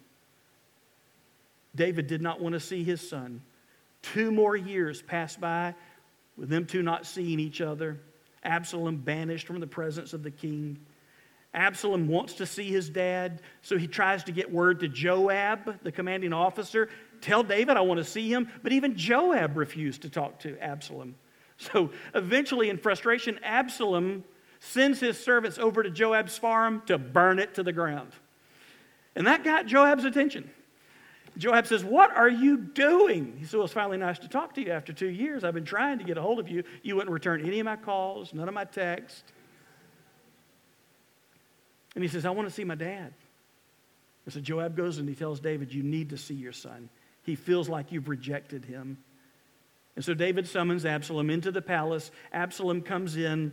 David 1.74 2.06
did 2.06 2.20
not 2.20 2.40
want 2.40 2.52
to 2.52 2.60
see 2.60 2.84
his 2.84 3.06
son. 3.06 3.40
Two 4.02 4.30
more 4.30 4.56
years 4.56 5.00
passed 5.00 5.40
by 5.40 5.74
with 6.36 6.48
them 6.48 6.66
two 6.66 6.82
not 6.82 7.06
seeing 7.06 7.40
each 7.40 7.60
other. 7.60 8.00
Absalom 8.44 8.96
banished 8.96 9.46
from 9.46 9.60
the 9.60 9.66
presence 9.66 10.12
of 10.12 10.22
the 10.22 10.30
king. 10.30 10.78
Absalom 11.54 12.08
wants 12.08 12.34
to 12.34 12.46
see 12.46 12.70
his 12.70 12.88
dad, 12.88 13.42
so 13.60 13.76
he 13.76 13.86
tries 13.86 14.24
to 14.24 14.32
get 14.32 14.50
word 14.50 14.80
to 14.80 14.88
Joab, 14.88 15.82
the 15.82 15.92
commanding 15.92 16.32
officer, 16.32 16.88
tell 17.20 17.42
David 17.42 17.76
I 17.76 17.82
want 17.82 17.98
to 17.98 18.04
see 18.04 18.32
him, 18.32 18.48
but 18.62 18.72
even 18.72 18.96
Joab 18.96 19.56
refused 19.56 20.02
to 20.02 20.10
talk 20.10 20.40
to 20.40 20.58
Absalom. 20.58 21.14
So 21.58 21.90
eventually, 22.12 22.70
in 22.70 22.78
frustration, 22.78 23.38
Absalom 23.44 24.24
sends 24.58 24.98
his 24.98 25.22
servants 25.22 25.58
over 25.58 25.84
to 25.84 25.90
Joab's 25.90 26.36
farm 26.36 26.82
to 26.86 26.98
burn 26.98 27.38
it 27.38 27.54
to 27.54 27.62
the 27.62 27.72
ground. 27.72 28.10
And 29.14 29.28
that 29.28 29.44
got 29.44 29.66
Joab's 29.66 30.04
attention. 30.04 30.50
Joab 31.36 31.66
says, 31.66 31.84
What 31.84 32.16
are 32.16 32.28
you 32.28 32.56
doing? 32.56 33.36
He 33.38 33.44
said, 33.44 33.58
Well, 33.58 33.64
it's 33.64 33.74
finally 33.74 33.98
nice 33.98 34.18
to 34.20 34.28
talk 34.28 34.54
to 34.54 34.60
you 34.60 34.72
after 34.72 34.92
two 34.92 35.08
years. 35.08 35.44
I've 35.44 35.54
been 35.54 35.64
trying 35.64 35.98
to 35.98 36.04
get 36.04 36.18
a 36.18 36.22
hold 36.22 36.38
of 36.38 36.48
you. 36.48 36.64
You 36.82 36.96
wouldn't 36.96 37.12
return 37.12 37.46
any 37.46 37.60
of 37.60 37.64
my 37.64 37.76
calls, 37.76 38.34
none 38.34 38.48
of 38.48 38.54
my 38.54 38.64
texts. 38.64 39.22
And 41.94 42.02
he 42.02 42.08
says, 42.08 42.24
I 42.24 42.30
want 42.30 42.48
to 42.48 42.54
see 42.54 42.64
my 42.64 42.74
dad. 42.74 43.12
And 44.24 44.32
so 44.32 44.40
Joab 44.40 44.76
goes 44.76 44.98
and 44.98 45.08
he 45.08 45.14
tells 45.14 45.40
David, 45.40 45.72
You 45.72 45.82
need 45.82 46.10
to 46.10 46.18
see 46.18 46.34
your 46.34 46.52
son. 46.52 46.88
He 47.24 47.34
feels 47.34 47.68
like 47.68 47.92
you've 47.92 48.08
rejected 48.08 48.64
him. 48.64 48.98
And 49.94 50.04
so 50.04 50.14
David 50.14 50.48
summons 50.48 50.86
Absalom 50.86 51.30
into 51.30 51.50
the 51.50 51.62
palace. 51.62 52.10
Absalom 52.32 52.82
comes 52.82 53.16
in, 53.16 53.52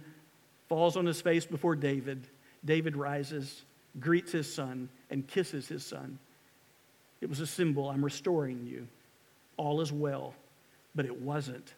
falls 0.70 0.96
on 0.96 1.06
his 1.06 1.22
face 1.22 1.46
before 1.46 1.76
David. 1.76 2.28
David 2.64 2.96
rises, 2.96 3.64
greets 4.00 4.32
his 4.32 4.52
son, 4.52 4.90
and 5.10 5.28
kisses 5.28 5.68
his 5.68 5.86
son. 5.86 6.18
It 7.22 7.30
was 7.30 7.42
a 7.42 7.48
symbol 7.48 7.90
I'm 7.90 8.04
restoring 8.04 8.66
you. 8.66 8.88
All 9.58 9.82
is 9.82 9.92
well. 9.92 10.34
But 10.96 11.06
it 11.06 11.22
wasn't. 11.22 11.74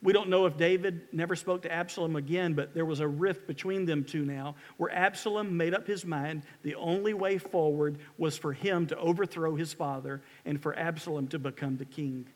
We 0.00 0.12
don't 0.12 0.28
know 0.28 0.46
if 0.46 0.56
David 0.56 1.08
never 1.12 1.34
spoke 1.34 1.62
to 1.62 1.72
Absalom 1.72 2.14
again, 2.14 2.54
but 2.54 2.72
there 2.72 2.84
was 2.84 3.00
a 3.00 3.08
rift 3.08 3.46
between 3.46 3.84
them 3.84 4.04
two 4.04 4.24
now, 4.24 4.54
where 4.76 4.92
Absalom 4.94 5.56
made 5.56 5.74
up 5.74 5.86
his 5.86 6.04
mind 6.04 6.44
the 6.62 6.76
only 6.76 7.14
way 7.14 7.38
forward 7.38 7.98
was 8.16 8.38
for 8.38 8.52
him 8.52 8.86
to 8.86 8.96
overthrow 8.96 9.56
his 9.56 9.72
father 9.72 10.22
and 10.44 10.62
for 10.62 10.78
Absalom 10.78 11.26
to 11.28 11.38
become 11.38 11.76
the 11.76 11.84
king. 11.84 12.26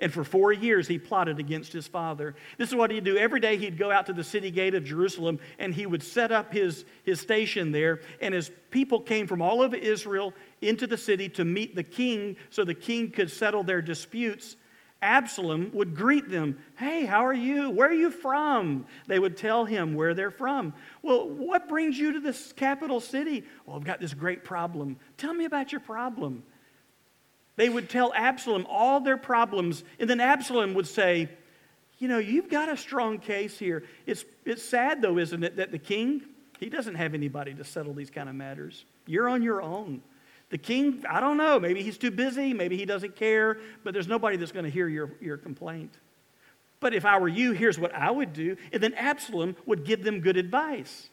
And 0.00 0.12
for 0.12 0.24
four 0.24 0.52
years, 0.52 0.88
he 0.88 0.98
plotted 0.98 1.38
against 1.38 1.72
his 1.72 1.86
father. 1.86 2.34
This 2.58 2.70
is 2.70 2.74
what 2.74 2.90
he'd 2.90 3.04
do. 3.04 3.16
Every 3.16 3.38
day, 3.38 3.56
he'd 3.56 3.78
go 3.78 3.92
out 3.92 4.06
to 4.06 4.12
the 4.12 4.24
city 4.24 4.50
gate 4.50 4.74
of 4.74 4.82
Jerusalem 4.82 5.38
and 5.60 5.72
he 5.72 5.86
would 5.86 6.02
set 6.02 6.32
up 6.32 6.52
his, 6.52 6.84
his 7.04 7.20
station 7.20 7.70
there. 7.70 8.00
And 8.20 8.34
as 8.34 8.50
people 8.72 8.98
came 8.98 9.28
from 9.28 9.40
all 9.40 9.62
over 9.62 9.76
Israel 9.76 10.34
into 10.60 10.88
the 10.88 10.96
city 10.96 11.28
to 11.30 11.44
meet 11.44 11.76
the 11.76 11.84
king 11.84 12.34
so 12.50 12.64
the 12.64 12.74
king 12.74 13.12
could 13.12 13.30
settle 13.30 13.62
their 13.62 13.80
disputes, 13.80 14.56
Absalom 15.02 15.70
would 15.74 15.96
greet 15.96 16.30
them. 16.30 16.58
Hey, 16.76 17.04
how 17.04 17.26
are 17.26 17.34
you? 17.34 17.68
Where 17.70 17.88
are 17.88 17.94
you 17.94 18.10
from? 18.10 18.86
They 19.08 19.18
would 19.18 19.36
tell 19.36 19.64
him 19.64 19.94
where 19.94 20.14
they're 20.14 20.30
from. 20.30 20.72
Well, 21.02 21.28
what 21.28 21.68
brings 21.68 21.98
you 21.98 22.12
to 22.12 22.20
this 22.20 22.52
capital 22.52 23.00
city? 23.00 23.44
Well, 23.66 23.76
I've 23.76 23.84
got 23.84 24.00
this 24.00 24.14
great 24.14 24.44
problem. 24.44 24.96
Tell 25.18 25.34
me 25.34 25.44
about 25.44 25.72
your 25.72 25.80
problem. 25.80 26.44
They 27.56 27.68
would 27.68 27.90
tell 27.90 28.14
Absalom 28.14 28.66
all 28.70 29.00
their 29.00 29.16
problems, 29.16 29.84
and 29.98 30.08
then 30.08 30.20
Absalom 30.20 30.72
would 30.74 30.86
say, 30.86 31.28
You 31.98 32.08
know, 32.08 32.18
you've 32.18 32.48
got 32.48 32.68
a 32.68 32.76
strong 32.76 33.18
case 33.18 33.58
here. 33.58 33.84
It's, 34.06 34.24
it's 34.44 34.62
sad, 34.62 35.02
though, 35.02 35.18
isn't 35.18 35.42
it, 35.42 35.56
that 35.56 35.72
the 35.72 35.78
king, 35.78 36.22
he 36.60 36.68
doesn't 36.68 36.94
have 36.94 37.12
anybody 37.12 37.52
to 37.54 37.64
settle 37.64 37.92
these 37.92 38.10
kind 38.10 38.28
of 38.28 38.36
matters. 38.36 38.84
You're 39.06 39.28
on 39.28 39.42
your 39.42 39.60
own. 39.60 40.00
The 40.52 40.58
king, 40.58 41.02
I 41.08 41.20
don't 41.20 41.38
know, 41.38 41.58
maybe 41.58 41.82
he's 41.82 41.96
too 41.96 42.10
busy, 42.10 42.52
maybe 42.52 42.76
he 42.76 42.84
doesn't 42.84 43.16
care, 43.16 43.56
but 43.84 43.94
there's 43.94 44.06
nobody 44.06 44.36
that's 44.36 44.52
going 44.52 44.66
to 44.66 44.70
hear 44.70 44.86
your, 44.86 45.10
your 45.18 45.38
complaint. 45.38 45.94
But 46.78 46.92
if 46.92 47.06
I 47.06 47.18
were 47.18 47.28
you, 47.28 47.52
here's 47.52 47.78
what 47.78 47.94
I 47.94 48.10
would 48.10 48.34
do. 48.34 48.58
And 48.70 48.82
then 48.82 48.92
Absalom 48.92 49.56
would 49.64 49.86
give 49.86 50.04
them 50.04 50.20
good 50.20 50.36
advice. 50.36 51.08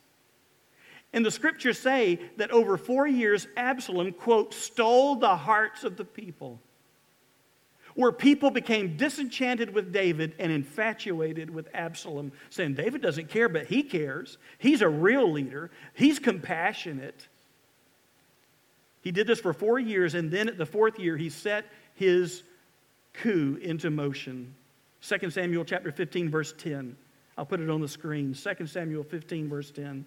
And 1.13 1.25
the 1.25 1.31
scriptures 1.31 1.79
say 1.79 2.19
that 2.35 2.51
over 2.51 2.75
four 2.75 3.07
years, 3.07 3.47
Absalom, 3.55 4.11
quote, 4.11 4.53
stole 4.53 5.15
the 5.15 5.37
hearts 5.37 5.85
of 5.85 5.95
the 5.95 6.03
people. 6.03 6.59
Where 7.95 8.11
people 8.11 8.51
became 8.51 8.97
disenchanted 8.97 9.73
with 9.73 9.93
David 9.93 10.33
and 10.37 10.51
infatuated 10.51 11.49
with 11.49 11.69
Absalom, 11.73 12.33
saying, 12.49 12.73
David 12.73 13.01
doesn't 13.01 13.29
care, 13.29 13.47
but 13.47 13.67
he 13.67 13.83
cares. 13.83 14.37
He's 14.57 14.81
a 14.81 14.89
real 14.89 15.31
leader, 15.31 15.71
he's 15.93 16.19
compassionate. 16.19 17.28
He 19.01 19.11
did 19.11 19.27
this 19.27 19.39
for 19.39 19.53
four 19.53 19.79
years, 19.79 20.15
and 20.15 20.29
then 20.29 20.47
at 20.47 20.57
the 20.57 20.65
fourth 20.65 20.99
year, 20.99 21.15
he 21.15 21.29
set 21.29 21.65
his 21.95 22.43
coup 23.13 23.57
into 23.61 23.89
motion. 23.89 24.53
2 25.01 25.29
Samuel 25.29 25.65
chapter 25.65 25.91
15, 25.91 26.29
verse 26.29 26.53
10. 26.57 26.95
I'll 27.37 27.45
put 27.45 27.61
it 27.61 27.69
on 27.69 27.81
the 27.81 27.87
screen. 27.87 28.33
2 28.33 28.67
Samuel 28.67 29.03
15, 29.03 29.47
verse 29.47 29.71
10 29.71 30.05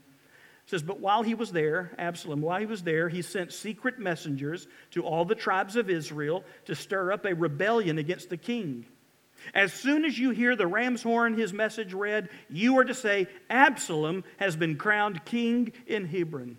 says, 0.66 0.82
But 0.82 1.00
while 1.00 1.22
he 1.22 1.34
was 1.34 1.52
there, 1.52 1.92
Absalom, 1.98 2.40
while 2.40 2.60
he 2.60 2.66
was 2.66 2.82
there, 2.82 3.08
he 3.08 3.22
sent 3.22 3.52
secret 3.52 3.98
messengers 3.98 4.66
to 4.92 5.02
all 5.02 5.24
the 5.24 5.34
tribes 5.34 5.76
of 5.76 5.90
Israel 5.90 6.44
to 6.66 6.74
stir 6.74 7.12
up 7.12 7.24
a 7.24 7.34
rebellion 7.34 7.98
against 7.98 8.30
the 8.30 8.36
king. 8.36 8.86
As 9.54 9.72
soon 9.72 10.04
as 10.04 10.16
you 10.16 10.30
hear 10.30 10.54
the 10.54 10.66
ram's 10.66 11.02
horn, 11.02 11.36
his 11.36 11.52
message 11.52 11.92
read, 11.92 12.28
you 12.48 12.78
are 12.78 12.84
to 12.84 12.94
say, 12.94 13.26
Absalom 13.50 14.22
has 14.36 14.54
been 14.54 14.76
crowned 14.76 15.24
king 15.24 15.72
in 15.86 16.06
Hebron. 16.06 16.58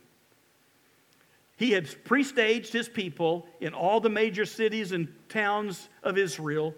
He 1.63 1.71
had 1.71 2.03
pre-staged 2.03 2.73
his 2.73 2.89
people 2.89 3.47
in 3.61 3.73
all 3.73 4.01
the 4.01 4.09
major 4.09 4.45
cities 4.45 4.91
and 4.91 5.07
towns 5.29 5.87
of 6.03 6.17
Israel. 6.17 6.75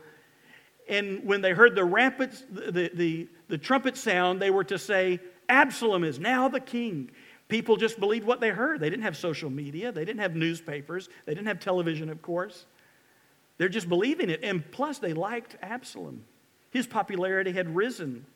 And 0.87 1.23
when 1.23 1.41
they 1.41 1.53
heard 1.53 1.73
the 1.73 1.83
rampant, 1.83 2.45
the, 2.53 2.91
the, 2.93 3.27
the 3.47 3.57
trumpet 3.57 3.97
sound, 3.97 4.39
they 4.39 4.51
were 4.51 4.63
to 4.65 4.77
say, 4.77 5.19
Absalom 5.49 6.03
is 6.03 6.19
now 6.19 6.49
the 6.49 6.59
king. 6.59 7.09
People 7.47 7.77
just 7.77 7.99
believed 7.99 8.27
what 8.27 8.39
they 8.41 8.49
heard. 8.49 8.79
They 8.79 8.91
didn't 8.91 9.05
have 9.05 9.17
social 9.17 9.49
media, 9.49 9.91
they 9.91 10.05
didn't 10.05 10.21
have 10.21 10.35
newspapers, 10.35 11.09
they 11.25 11.33
didn't 11.33 11.47
have 11.47 11.59
television, 11.59 12.09
of 12.09 12.21
course. 12.21 12.67
They're 13.57 13.69
just 13.69 13.89
believing 13.89 14.29
it. 14.29 14.41
And 14.43 14.69
plus, 14.69 14.99
they 14.99 15.13
liked 15.13 15.57
Absalom. 15.63 16.23
His 16.69 16.85
popularity 16.85 17.53
had 17.53 17.75
risen. 17.75 18.27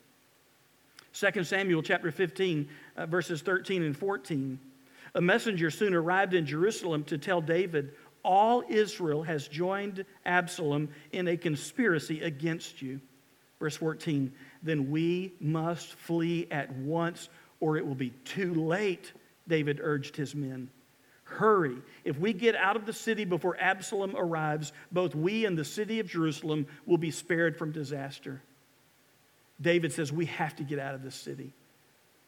2 1.14 1.44
Samuel 1.44 1.84
chapter 1.84 2.12
15, 2.12 2.68
uh, 2.98 3.06
verses 3.06 3.44
13 3.44 3.84
and 3.84 3.96
14. 3.96 4.58
A 5.16 5.22
messenger 5.22 5.72
soon 5.72 5.94
arrived 5.94 6.34
in 6.34 6.46
Jerusalem 6.46 7.04
to 7.06 7.18
tell 7.18 7.42
David, 7.42 7.94
All 8.24 8.64
Israel 8.68 9.24
has 9.24 9.48
joined 9.48 10.06
Absalom 10.26 10.90
in 11.12 11.28
a 11.28 11.38
conspiracy 11.38 12.22
against 12.22 12.82
you. 12.82 13.02
Verse 13.60 13.76
14, 13.76 14.32
then 14.64 14.90
we 14.90 15.34
must 15.42 15.94
flee 15.94 16.48
at 16.50 16.72
once 16.74 17.30
or 17.60 17.78
it 17.78 17.86
will 17.86 17.96
be 17.96 18.12
too 18.24 18.54
late, 18.54 19.12
David 19.48 19.80
urged 19.82 20.16
his 20.16 20.34
men. 20.34 20.70
Hurry. 21.24 21.78
If 22.04 22.18
we 22.18 22.34
get 22.34 22.56
out 22.56 22.76
of 22.76 22.86
the 22.86 22.94
city 22.94 23.26
before 23.26 23.58
Absalom 23.60 24.16
arrives, 24.16 24.72
both 24.92 25.14
we 25.14 25.46
and 25.46 25.58
the 25.58 25.66
city 25.66 26.00
of 26.00 26.08
Jerusalem 26.08 26.66
will 26.86 26.98
be 26.98 27.12
spared 27.12 27.58
from 27.58 27.72
disaster. 27.72 28.42
David 29.62 29.92
says, 29.94 30.12
We 30.12 30.26
have 30.28 30.56
to 30.56 30.64
get 30.64 30.80
out 30.80 30.96
of 30.96 31.04
this 31.04 31.16
city. 31.16 31.54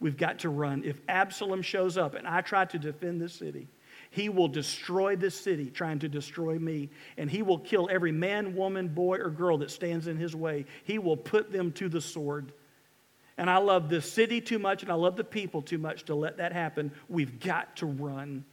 We've 0.01 0.17
got 0.17 0.39
to 0.39 0.49
run. 0.49 0.83
If 0.83 0.99
Absalom 1.07 1.61
shows 1.61 1.97
up 1.97 2.15
and 2.15 2.27
I 2.27 2.41
try 2.41 2.65
to 2.65 2.79
defend 2.79 3.21
this 3.21 3.33
city, 3.33 3.67
he 4.09 4.27
will 4.27 4.49
destroy 4.49 5.15
this 5.15 5.39
city, 5.39 5.69
trying 5.69 5.99
to 5.99 6.09
destroy 6.09 6.59
me. 6.59 6.89
And 7.17 7.29
he 7.29 7.43
will 7.43 7.59
kill 7.59 7.87
every 7.89 8.11
man, 8.11 8.55
woman, 8.55 8.89
boy, 8.89 9.19
or 9.19 9.29
girl 9.29 9.59
that 9.59 9.71
stands 9.71 10.07
in 10.07 10.17
his 10.17 10.35
way. 10.35 10.65
He 10.83 10.97
will 10.97 11.15
put 11.15 11.51
them 11.51 11.71
to 11.73 11.87
the 11.87 12.01
sword. 12.01 12.51
And 13.37 13.49
I 13.49 13.57
love 13.57 13.89
this 13.89 14.11
city 14.11 14.41
too 14.41 14.59
much 14.59 14.83
and 14.83 14.91
I 14.91 14.95
love 14.95 15.15
the 15.15 15.23
people 15.23 15.61
too 15.61 15.77
much 15.77 16.05
to 16.05 16.15
let 16.15 16.37
that 16.37 16.51
happen. 16.51 16.91
We've 17.07 17.39
got 17.39 17.77
to 17.77 17.85
run. 17.85 18.43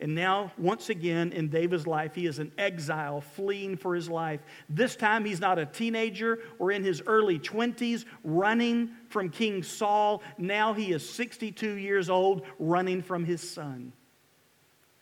And 0.00 0.14
now, 0.14 0.50
once 0.56 0.88
again, 0.88 1.32
in 1.32 1.48
David's 1.48 1.86
life, 1.86 2.14
he 2.14 2.24
is 2.24 2.38
an 2.38 2.52
exile 2.56 3.20
fleeing 3.20 3.76
for 3.76 3.94
his 3.94 4.08
life. 4.08 4.40
This 4.70 4.96
time, 4.96 5.26
he's 5.26 5.40
not 5.40 5.58
a 5.58 5.66
teenager 5.66 6.38
or 6.58 6.72
in 6.72 6.82
his 6.82 7.02
early 7.06 7.38
20s 7.38 8.06
running 8.24 8.90
from 9.10 9.28
King 9.28 9.62
Saul. 9.62 10.22
Now 10.38 10.72
he 10.72 10.92
is 10.92 11.06
62 11.08 11.72
years 11.72 12.08
old 12.08 12.46
running 12.58 13.02
from 13.02 13.26
his 13.26 13.48
son, 13.48 13.92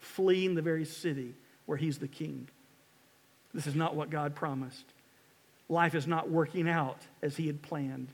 fleeing 0.00 0.56
the 0.56 0.62
very 0.62 0.84
city 0.84 1.34
where 1.66 1.78
he's 1.78 1.98
the 1.98 2.08
king. 2.08 2.48
This 3.54 3.68
is 3.68 3.76
not 3.76 3.94
what 3.94 4.10
God 4.10 4.34
promised. 4.34 4.84
Life 5.68 5.94
is 5.94 6.08
not 6.08 6.28
working 6.28 6.68
out 6.68 7.00
as 7.22 7.36
he 7.36 7.46
had 7.46 7.62
planned. 7.62 8.08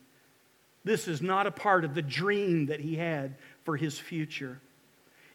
This 0.84 1.08
is 1.08 1.22
not 1.22 1.46
a 1.46 1.50
part 1.50 1.84
of 1.84 1.94
the 1.94 2.02
dream 2.02 2.66
that 2.66 2.80
he 2.80 2.96
had 2.96 3.36
for 3.64 3.76
his 3.76 3.98
future. 3.98 4.60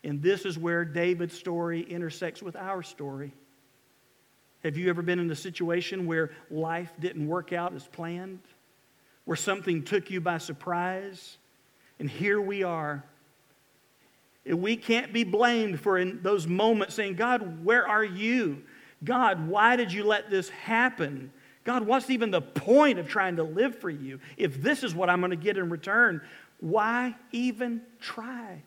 And 0.03 0.22
this 0.22 0.46
is 0.46 0.58
where 0.58 0.86
David's 0.86 1.38
story 1.38 1.82
intersects 1.82 2.41
with 2.41 2.56
our 2.56 2.82
story. 2.82 3.34
Have 4.63 4.77
you 4.77 4.89
ever 4.89 5.01
been 5.01 5.20
in 5.20 5.29
a 5.32 5.36
situation 5.36 6.06
where 6.06 6.32
life 6.50 6.91
didn't 7.00 7.27
work 7.27 7.53
out 7.53 7.74
as 7.74 7.88
planned? 7.88 8.39
Where 9.25 9.38
something 9.38 9.84
took 9.84 10.10
you 10.10 10.22
by 10.22 10.38
surprise? 10.38 11.38
And 12.00 12.10
here 12.10 12.41
we 12.41 12.63
are. 12.63 13.03
And 14.46 14.62
we 14.62 14.75
can't 14.75 15.13
be 15.13 15.24
blamed 15.24 15.79
for 15.79 15.98
in 15.98 16.22
those 16.24 16.48
moments 16.48 16.96
saying, 16.96 17.15
God, 17.15 17.63
where 17.63 17.88
are 17.88 18.03
you? 18.03 18.63
God, 19.03 19.48
why 19.48 19.75
did 19.75 19.94
you 19.94 20.03
let 20.03 20.29
this 20.29 20.50
happen? 20.50 21.32
God, 21.63 21.84
what's 21.86 22.10
even 22.10 22.32
the 22.32 22.41
point 22.41 23.00
of 23.00 23.08
trying 23.08 23.36
to 23.36 23.44
live 23.44 23.77
for 23.77 23.89
you? 23.89 24.20
If 24.38 24.62
this 24.62 24.84
is 24.84 24.96
what 24.96 25.10
I'm 25.10 25.20
going 25.20 25.32
to 25.32 25.38
get 25.38 25.58
in 25.58 25.70
return, 25.70 26.22
why 26.60 27.15
even 27.32 27.82
try? 28.00 28.62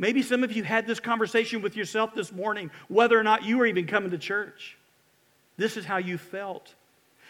Maybe 0.00 0.22
some 0.22 0.42
of 0.42 0.52
you 0.52 0.62
had 0.62 0.86
this 0.86 0.98
conversation 0.98 1.60
with 1.60 1.76
yourself 1.76 2.14
this 2.14 2.32
morning, 2.32 2.70
whether 2.88 3.20
or 3.20 3.22
not 3.22 3.44
you 3.44 3.58
were 3.58 3.66
even 3.66 3.86
coming 3.86 4.10
to 4.12 4.18
church. 4.18 4.78
This 5.58 5.76
is 5.76 5.84
how 5.84 5.98
you 5.98 6.16
felt. 6.16 6.74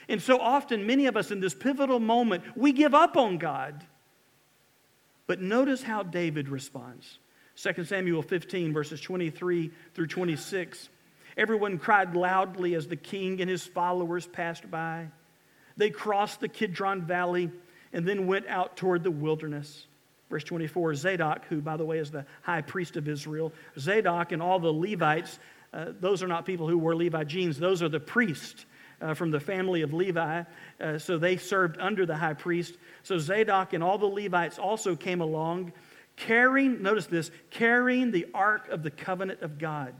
And 0.09 0.23
so 0.23 0.38
often, 0.38 0.87
many 0.87 1.07
of 1.07 1.16
us 1.16 1.33
in 1.33 1.40
this 1.40 1.53
pivotal 1.53 1.99
moment, 1.99 2.44
we 2.57 2.71
give 2.71 2.94
up 2.94 3.16
on 3.16 3.38
God. 3.38 3.85
But 5.27 5.40
notice 5.40 5.83
how 5.83 6.05
David 6.05 6.49
responds 6.49 7.18
2 7.57 7.83
Samuel 7.83 8.23
15, 8.23 8.73
verses 8.73 9.01
23 9.01 9.73
through 9.94 10.07
26. 10.07 10.88
Everyone 11.37 11.77
cried 11.77 12.14
loudly 12.14 12.77
as 12.77 12.87
the 12.87 12.94
king 12.94 13.40
and 13.40 13.51
his 13.51 13.66
followers 13.66 14.29
passed 14.29 14.71
by. 14.71 15.09
They 15.77 15.90
crossed 15.90 16.38
the 16.38 16.49
Kidron 16.49 17.03
Valley 17.03 17.51
and 17.92 18.07
then 18.07 18.29
went 18.29 18.47
out 18.47 18.77
toward 18.77 19.03
the 19.03 19.11
wilderness. 19.11 19.88
Verse 20.31 20.45
24 20.45 20.95
Zadok, 20.95 21.45
who, 21.47 21.61
by 21.61 21.77
the 21.77 21.85
way, 21.85 21.99
is 21.99 22.11
the 22.11 22.25
high 22.43 22.62
priest 22.62 22.97
of 22.97 23.09
Israel, 23.09 23.53
Zadok 23.79 24.33
and 24.33 24.40
all 24.40 24.61
the 24.61 24.73
Levites, 24.73 25.38
uh, 25.73 25.87
those 26.01 26.23
are 26.23 26.27
not 26.27 26.47
people 26.47 26.69
who 26.69 26.79
wore 26.79 26.95
Levi 26.95 27.25
jeans, 27.25 27.59
those 27.59 27.83
are 27.83 27.88
the 27.88 28.01
priests. 28.01 28.64
Uh, 29.03 29.14
from 29.14 29.31
the 29.31 29.40
family 29.40 29.81
of 29.81 29.95
Levi. 29.95 30.43
Uh, 30.79 30.99
so 30.99 31.16
they 31.16 31.38
served 31.38 31.79
under 31.81 32.05
the 32.05 32.14
high 32.14 32.35
priest. 32.35 32.77
So 33.03 33.16
Zadok 33.16 33.73
and 33.73 33.83
all 33.83 33.97
the 33.97 34.05
Levites 34.05 34.59
also 34.59 34.95
came 34.95 35.23
along, 35.23 35.73
carrying, 36.16 36.83
notice 36.83 37.07
this, 37.07 37.31
carrying 37.49 38.11
the 38.11 38.27
ark 38.35 38.69
of 38.69 38.83
the 38.83 38.90
covenant 38.90 39.40
of 39.40 39.57
God. 39.57 39.95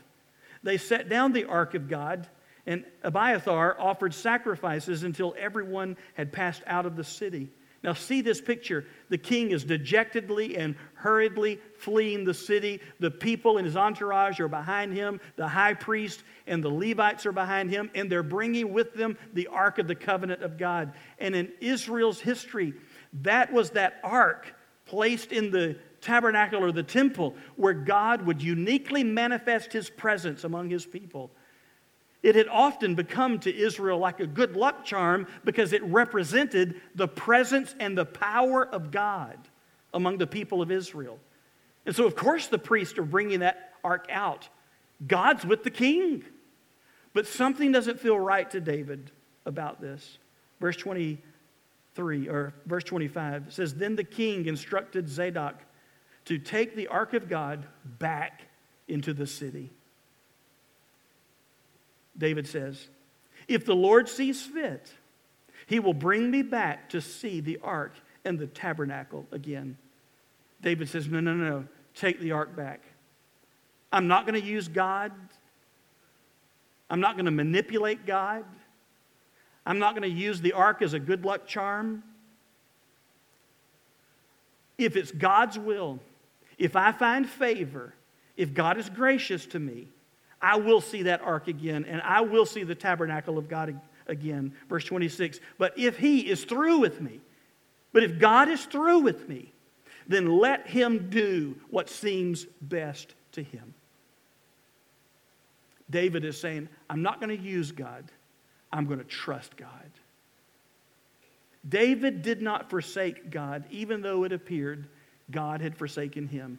They 0.62 0.77
set 0.77 1.09
down 1.09 1.33
the 1.33 1.47
ark 1.47 1.75
of 1.75 1.88
God, 1.88 2.29
and 2.66 2.85
Abiathar 3.03 3.81
offered 3.81 4.12
sacrifices 4.12 5.03
until 5.03 5.35
everyone 5.38 5.97
had 6.12 6.31
passed 6.31 6.62
out 6.66 6.85
of 6.85 6.95
the 6.95 7.05
city. 7.05 7.49
Now, 7.83 7.95
see 7.95 8.21
this 8.21 8.43
picture. 8.43 8.85
The 9.09 9.16
king 9.16 9.53
is 9.53 9.64
dejectedly 9.64 10.57
and 10.59 10.75
hurriedly 10.95 11.59
fleeing 11.79 12.25
the 12.25 12.35
city. 12.35 12.81
The 12.99 13.11
people 13.11 13.57
in 13.57 13.64
his 13.64 13.77
entourage 13.77 14.38
are 14.38 14.49
behind 14.49 14.93
him. 14.93 15.19
The 15.37 15.49
high 15.49 15.73
priest 15.73 16.23
and 16.47 16.62
the 16.62 16.69
Levites 16.69 17.25
are 17.25 17.33
behind 17.33 17.71
him, 17.71 17.90
and 17.95 18.12
they're 18.12 18.23
bringing 18.23 18.75
with 18.75 18.93
them 18.93 19.16
the 19.33 19.47
Ark 19.47 19.79
of 19.79 19.88
the 19.88 19.95
Covenant 19.95 20.43
of 20.43 20.59
God. 20.59 20.93
And 21.19 21.35
in 21.35 21.53
Israel's 21.61 22.21
history, 22.21 22.75
that 23.23 23.51
was 23.51 23.71
that 23.71 24.01
ark 24.05 24.55
placed 24.85 25.33
in 25.33 25.51
the 25.51 25.79
tabernacle 26.03 26.62
or 26.62 26.73
the 26.73 26.83
temple 26.83 27.35
where 27.57 27.75
God 27.75 28.27
would 28.27 28.43
uniquely 28.43 29.05
manifest 29.05 29.73
his 29.73 29.88
presence 29.88 30.45
among 30.45 30.69
his 30.69 30.85
people. 30.85 31.31
It 32.22 32.35
had 32.35 32.48
often 32.48 32.94
become 32.94 33.38
to 33.40 33.54
Israel 33.54 33.98
like 33.98 34.20
a 34.20 34.26
good 34.26 34.54
luck 34.54 34.85
charm 34.85 35.26
because 35.44 35.72
it 35.72 35.83
represented 35.85 36.80
the 36.94 37.09
presence 37.09 37.74
and 37.80 37.96
the 37.96 38.04
power 38.04 38.66
of 38.66 38.90
God 38.90 39.38
among 39.94 40.18
the 40.18 40.26
people 40.26 40.61
of 40.61 40.70
Israel. 40.70 41.18
And 41.87 41.96
so, 41.96 42.06
of 42.06 42.14
course, 42.14 42.46
the 42.46 42.59
priests 42.59 42.98
are 42.98 43.04
bringing 43.04 43.40
that 43.40 43.72
ark 43.83 44.06
out. 44.11 44.48
God's 45.06 45.46
with 45.46 45.64
the 45.64 45.70
king. 45.70 46.24
But 47.14 47.26
something 47.26 47.72
doesn't 47.72 48.00
feel 48.00 48.18
right 48.18 48.48
to 48.50 48.61
David 48.61 49.11
about 49.46 49.80
this. 49.80 50.18
Verse 50.61 50.76
23, 50.76 52.28
or 52.28 52.52
verse 52.66 52.85
25 52.85 53.52
says, 53.52 53.74
Then 53.74 53.96
the 53.96 54.04
king 54.04 54.46
instructed 54.46 55.09
Zadok 55.09 55.59
to 56.26 56.38
take 56.38 56.76
the 56.76 56.88
ark 56.88 57.14
of 57.14 57.28
God 57.28 57.66
back 57.98 58.42
into 58.87 59.14
the 59.14 59.26
city. 59.26 59.72
David 62.20 62.46
says, 62.46 62.88
If 63.48 63.64
the 63.64 63.74
Lord 63.74 64.09
sees 64.09 64.42
fit, 64.42 64.92
he 65.66 65.80
will 65.80 65.94
bring 65.94 66.30
me 66.30 66.42
back 66.42 66.90
to 66.90 67.00
see 67.00 67.40
the 67.40 67.59
ark 67.64 67.94
and 68.24 68.38
the 68.38 68.46
tabernacle 68.46 69.26
again. 69.33 69.76
David 70.62 70.88
says, 70.88 71.09
No, 71.09 71.18
no, 71.18 71.35
no, 71.35 71.64
take 71.94 72.20
the 72.20 72.33
ark 72.33 72.54
back. 72.54 72.83
I'm 73.92 74.06
not 74.06 74.26
going 74.26 74.40
to 74.40 74.46
use 74.46 74.68
God. 74.68 75.11
I'm 76.88 77.00
not 77.00 77.16
going 77.16 77.24
to 77.24 77.33
manipulate 77.33 78.06
God. 78.06 78.44
I'm 79.66 79.78
not 79.78 79.94
going 79.94 80.09
to 80.09 80.16
use 80.16 80.40
the 80.40 80.52
ark 80.52 80.83
as 80.83 80.94
a 80.94 80.98
good 80.98 81.24
luck 81.24 81.46
charm. 81.46 82.02
If 84.78 84.96
it's 84.96 85.11
God's 85.11 85.59
will, 85.59 85.98
if 86.59 86.76
I 86.76 86.92
find 86.92 87.28
favor, 87.28 87.94
if 88.37 88.54
God 88.54 88.78
is 88.78 88.88
gracious 88.88 89.46
to 89.46 89.59
me, 89.59 89.88
I 90.42 90.57
will 90.57 90.81
see 90.81 91.03
that 91.03 91.20
ark 91.22 91.48
again, 91.48 91.85
and 91.87 92.00
I 92.03 92.22
will 92.22 92.46
see 92.46 92.62
the 92.62 92.74
tabernacle 92.74 93.38
of 93.38 93.48
God 93.48 93.79
again. 94.07 94.53
Verse 94.68 94.85
26. 94.85 95.40
But 95.59 95.79
if 95.79 95.98
he 95.98 96.20
is 96.20 96.44
through 96.44 96.79
with 96.79 97.00
me, 97.00 97.20
but 97.92 98.03
if 98.03 98.18
God 98.18 98.48
is 98.48 98.64
through 98.64 99.00
with 99.00 99.29
me, 99.29 99.53
then 100.07 100.38
let 100.38 100.66
him 100.66 101.11
do 101.11 101.57
what 101.70 101.88
seems 101.88 102.46
best 102.62 103.14
to 103.33 103.42
him. 103.42 103.74
David 105.90 106.24
is 106.24 106.40
saying, 106.40 106.68
I'm 106.88 107.03
not 107.03 107.20
going 107.20 107.37
to 107.37 107.42
use 107.42 107.72
God, 107.72 108.05
I'm 108.72 108.87
going 108.87 108.98
to 108.98 109.05
trust 109.05 109.57
God. 109.57 109.68
David 111.68 112.22
did 112.22 112.40
not 112.40 112.70
forsake 112.70 113.31
God, 113.31 113.64
even 113.70 114.00
though 114.00 114.24
it 114.24 114.33
appeared 114.33 114.87
God 115.31 115.61
had 115.61 115.76
forsaken 115.76 116.26
him. 116.26 116.59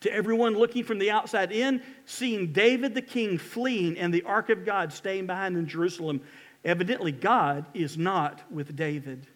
To 0.00 0.12
everyone 0.12 0.54
looking 0.54 0.84
from 0.84 0.98
the 0.98 1.10
outside 1.10 1.52
in, 1.52 1.82
seeing 2.06 2.52
David 2.52 2.94
the 2.94 3.02
king 3.02 3.38
fleeing 3.38 3.98
and 3.98 4.12
the 4.12 4.22
ark 4.22 4.50
of 4.50 4.64
God 4.64 4.92
staying 4.92 5.26
behind 5.26 5.56
in 5.56 5.66
Jerusalem, 5.66 6.20
evidently 6.64 7.12
God 7.12 7.66
is 7.74 7.96
not 7.96 8.42
with 8.50 8.76
David. 8.76 9.26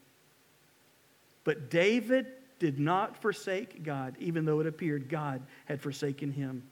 But 1.45 1.71
David 1.71 2.27
did 2.59 2.79
not 2.79 3.17
forsake 3.17 3.83
God, 3.83 4.17
even 4.19 4.45
though 4.45 4.61
it 4.61 4.67
appeared 4.67 5.09
God 5.09 5.43
had 5.67 5.81
forsaken 5.81 6.33
him. 6.33 6.63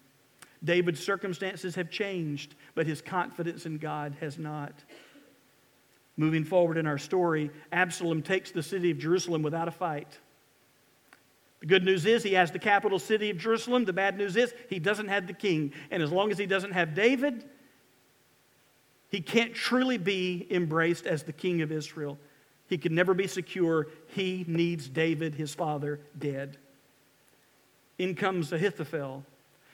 David's 0.64 1.02
circumstances 1.02 1.74
have 1.76 1.90
changed, 1.90 2.54
but 2.74 2.86
his 2.86 3.00
confidence 3.00 3.66
in 3.66 3.78
God 3.78 4.16
has 4.20 4.38
not. 4.38 4.72
Moving 6.16 6.44
forward 6.44 6.78
in 6.78 6.86
our 6.86 6.98
story, 6.98 7.50
Absalom 7.72 8.22
takes 8.22 8.50
the 8.50 8.62
city 8.62 8.90
of 8.90 8.98
Jerusalem 8.98 9.42
without 9.42 9.68
a 9.68 9.72
fight. 9.72 10.18
The 11.60 11.66
good 11.66 11.84
news 11.84 12.04
is 12.04 12.22
he 12.22 12.34
has 12.34 12.50
the 12.50 12.58
capital 12.58 12.98
city 12.98 13.30
of 13.30 13.38
Jerusalem. 13.38 13.84
The 13.84 13.92
bad 13.92 14.18
news 14.18 14.36
is 14.36 14.54
he 14.68 14.78
doesn't 14.78 15.08
have 15.08 15.26
the 15.26 15.32
king. 15.32 15.72
And 15.90 16.02
as 16.02 16.12
long 16.12 16.30
as 16.30 16.38
he 16.38 16.46
doesn't 16.46 16.72
have 16.72 16.94
David, 16.94 17.44
he 19.08 19.20
can't 19.20 19.54
truly 19.54 19.98
be 19.98 20.46
embraced 20.50 21.06
as 21.06 21.22
the 21.22 21.32
king 21.32 21.62
of 21.62 21.72
Israel. 21.72 22.18
He 22.68 22.78
can 22.78 22.94
never 22.94 23.14
be 23.14 23.26
secure. 23.26 23.86
He 24.08 24.44
needs 24.46 24.88
David, 24.88 25.34
his 25.34 25.54
father, 25.54 26.00
dead. 26.18 26.58
In 27.98 28.14
comes 28.14 28.52
Ahithophel. 28.52 29.24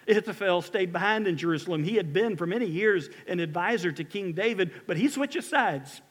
Ahithophel 0.06 0.62
stayed 0.62 0.92
behind 0.92 1.26
in 1.26 1.36
Jerusalem. 1.36 1.84
He 1.84 1.96
had 1.96 2.12
been 2.12 2.36
for 2.36 2.46
many 2.46 2.66
years 2.66 3.08
an 3.26 3.40
advisor 3.40 3.90
to 3.92 4.04
King 4.04 4.32
David, 4.32 4.72
but 4.86 4.96
he 4.96 5.08
switches 5.08 5.48
sides. 5.48 6.02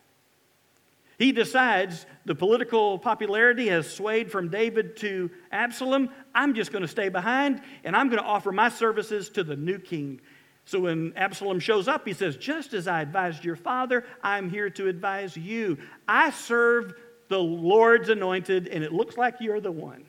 He 1.22 1.32
decides 1.32 2.08
the 2.26 2.34
political 2.34 2.98
popularity 2.98 3.68
has 3.68 3.88
swayed 3.88 4.32
from 4.32 4.50
David 4.50 4.98
to 4.98 5.30
Absalom. 5.52 6.10
I'm 6.34 6.56
just 6.56 6.72
going 6.72 6.82
to 6.82 6.88
stay 6.88 7.10
behind 7.10 7.62
and 7.84 7.96
I'm 7.96 8.10
going 8.10 8.20
to 8.20 8.28
offer 8.28 8.52
my 8.52 8.70
services 8.70 9.30
to 9.30 9.44
the 9.44 9.56
new 9.56 9.78
king. 9.78 10.20
So 10.66 10.80
when 10.80 11.14
Absalom 11.16 11.60
shows 11.60 11.88
up, 11.88 12.08
he 12.08 12.14
says, 12.14 12.38
Just 12.38 12.74
as 12.74 12.88
I 12.88 13.04
advised 13.04 13.46
your 13.46 13.56
father, 13.56 14.04
I'm 14.24 14.50
here 14.50 14.72
to 14.72 14.88
advise 14.88 15.38
you. 15.38 15.78
I 16.08 16.32
serve 16.32 16.96
the 17.28 17.38
Lord's 17.38 18.10
anointed, 18.10 18.68
and 18.70 18.84
it 18.84 18.92
looks 18.92 19.16
like 19.16 19.36
you're 19.42 19.62
the 19.62 19.72
one. 19.72 20.04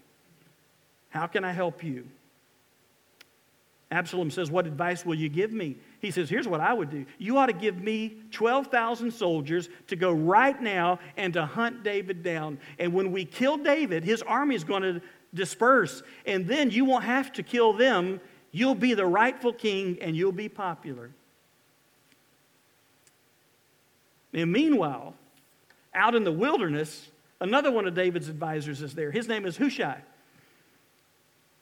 How 1.11 1.27
can 1.27 1.45
I 1.45 1.53
help 1.53 1.85
you? 1.85 2.07
Absalom 3.93 4.31
says, 4.31 4.51
What 4.51 4.67
advice 4.67 5.05
will 5.05 5.15
you 5.15 5.29
give 5.29 5.53
me? 5.53 5.77
He 6.01 6.11
says, 6.11 6.31
Here's 6.31 6.49
what 6.49 6.61
I 6.61 6.73
would 6.73 6.91
do. 6.91 7.05
You 7.19 7.37
ought 7.37 7.47
to 7.47 7.53
give 7.53 7.77
me 7.77 8.17
12,000 8.31 9.11
soldiers 9.11 9.69
to 9.89 9.97
go 9.97 10.13
right 10.13 10.61
now 10.61 10.99
and 11.17 11.33
to 11.35 11.45
hunt 11.45 11.83
David 11.85 12.23
down. 12.23 12.59
And 12.79 12.95
when 12.95 13.13
we 13.13 13.27
kill 13.27 13.59
David, 13.59 14.03
his 14.03 14.23
army 14.23 14.55
is 14.55 14.65
going 14.65 14.83
to 14.83 15.03
disperse. 15.35 16.03
And 16.25 16.47
then 16.47 16.71
you 16.71 16.87
won't 16.87 17.05
have 17.05 17.33
to 17.35 17.43
kill 17.43 17.75
them. 17.75 18.19
You'll 18.51 18.75
be 18.75 18.95
the 18.95 19.07
rightful 19.07 19.53
king 19.53 19.99
and 20.01 20.17
you'll 20.17 20.33
be 20.33 20.49
popular. 20.49 21.11
And 24.33 24.51
meanwhile, 24.51 25.15
out 25.95 26.15
in 26.15 26.25
the 26.25 26.33
wilderness, 26.33 27.11
another 27.43 27.71
one 27.71 27.87
of 27.87 27.95
David's 27.95 28.31
advisors 28.31 28.81
is 28.81 28.95
there. 28.95 29.11
His 29.11 29.29
name 29.29 29.45
is 29.45 29.59
Hushai. 29.59 30.01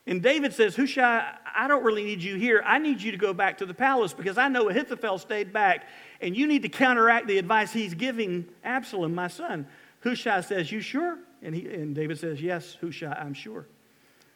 And 0.07 0.21
David 0.21 0.53
says, 0.53 0.75
Hushai, 0.75 1.37
I 1.55 1.67
don't 1.67 1.83
really 1.83 2.03
need 2.03 2.23
you 2.23 2.35
here. 2.35 2.63
I 2.65 2.79
need 2.79 3.01
you 3.01 3.11
to 3.11 3.17
go 3.17 3.33
back 3.33 3.59
to 3.59 3.65
the 3.65 3.73
palace 3.73 4.13
because 4.13 4.37
I 4.37 4.47
know 4.47 4.69
Ahithophel 4.69 5.19
stayed 5.19 5.53
back, 5.53 5.85
and 6.19 6.35
you 6.35 6.47
need 6.47 6.63
to 6.63 6.69
counteract 6.69 7.27
the 7.27 7.37
advice 7.37 7.71
he's 7.71 7.93
giving 7.93 8.47
Absalom, 8.63 9.13
my 9.13 9.27
son. 9.27 9.67
Hushai 10.01 10.41
says, 10.41 10.71
You 10.71 10.81
sure? 10.81 11.19
And, 11.43 11.55
he, 11.55 11.67
and 11.67 11.93
David 11.93 12.17
says, 12.17 12.41
Yes, 12.41 12.77
Hushai, 12.81 13.13
I'm 13.13 13.33
sure. 13.33 13.67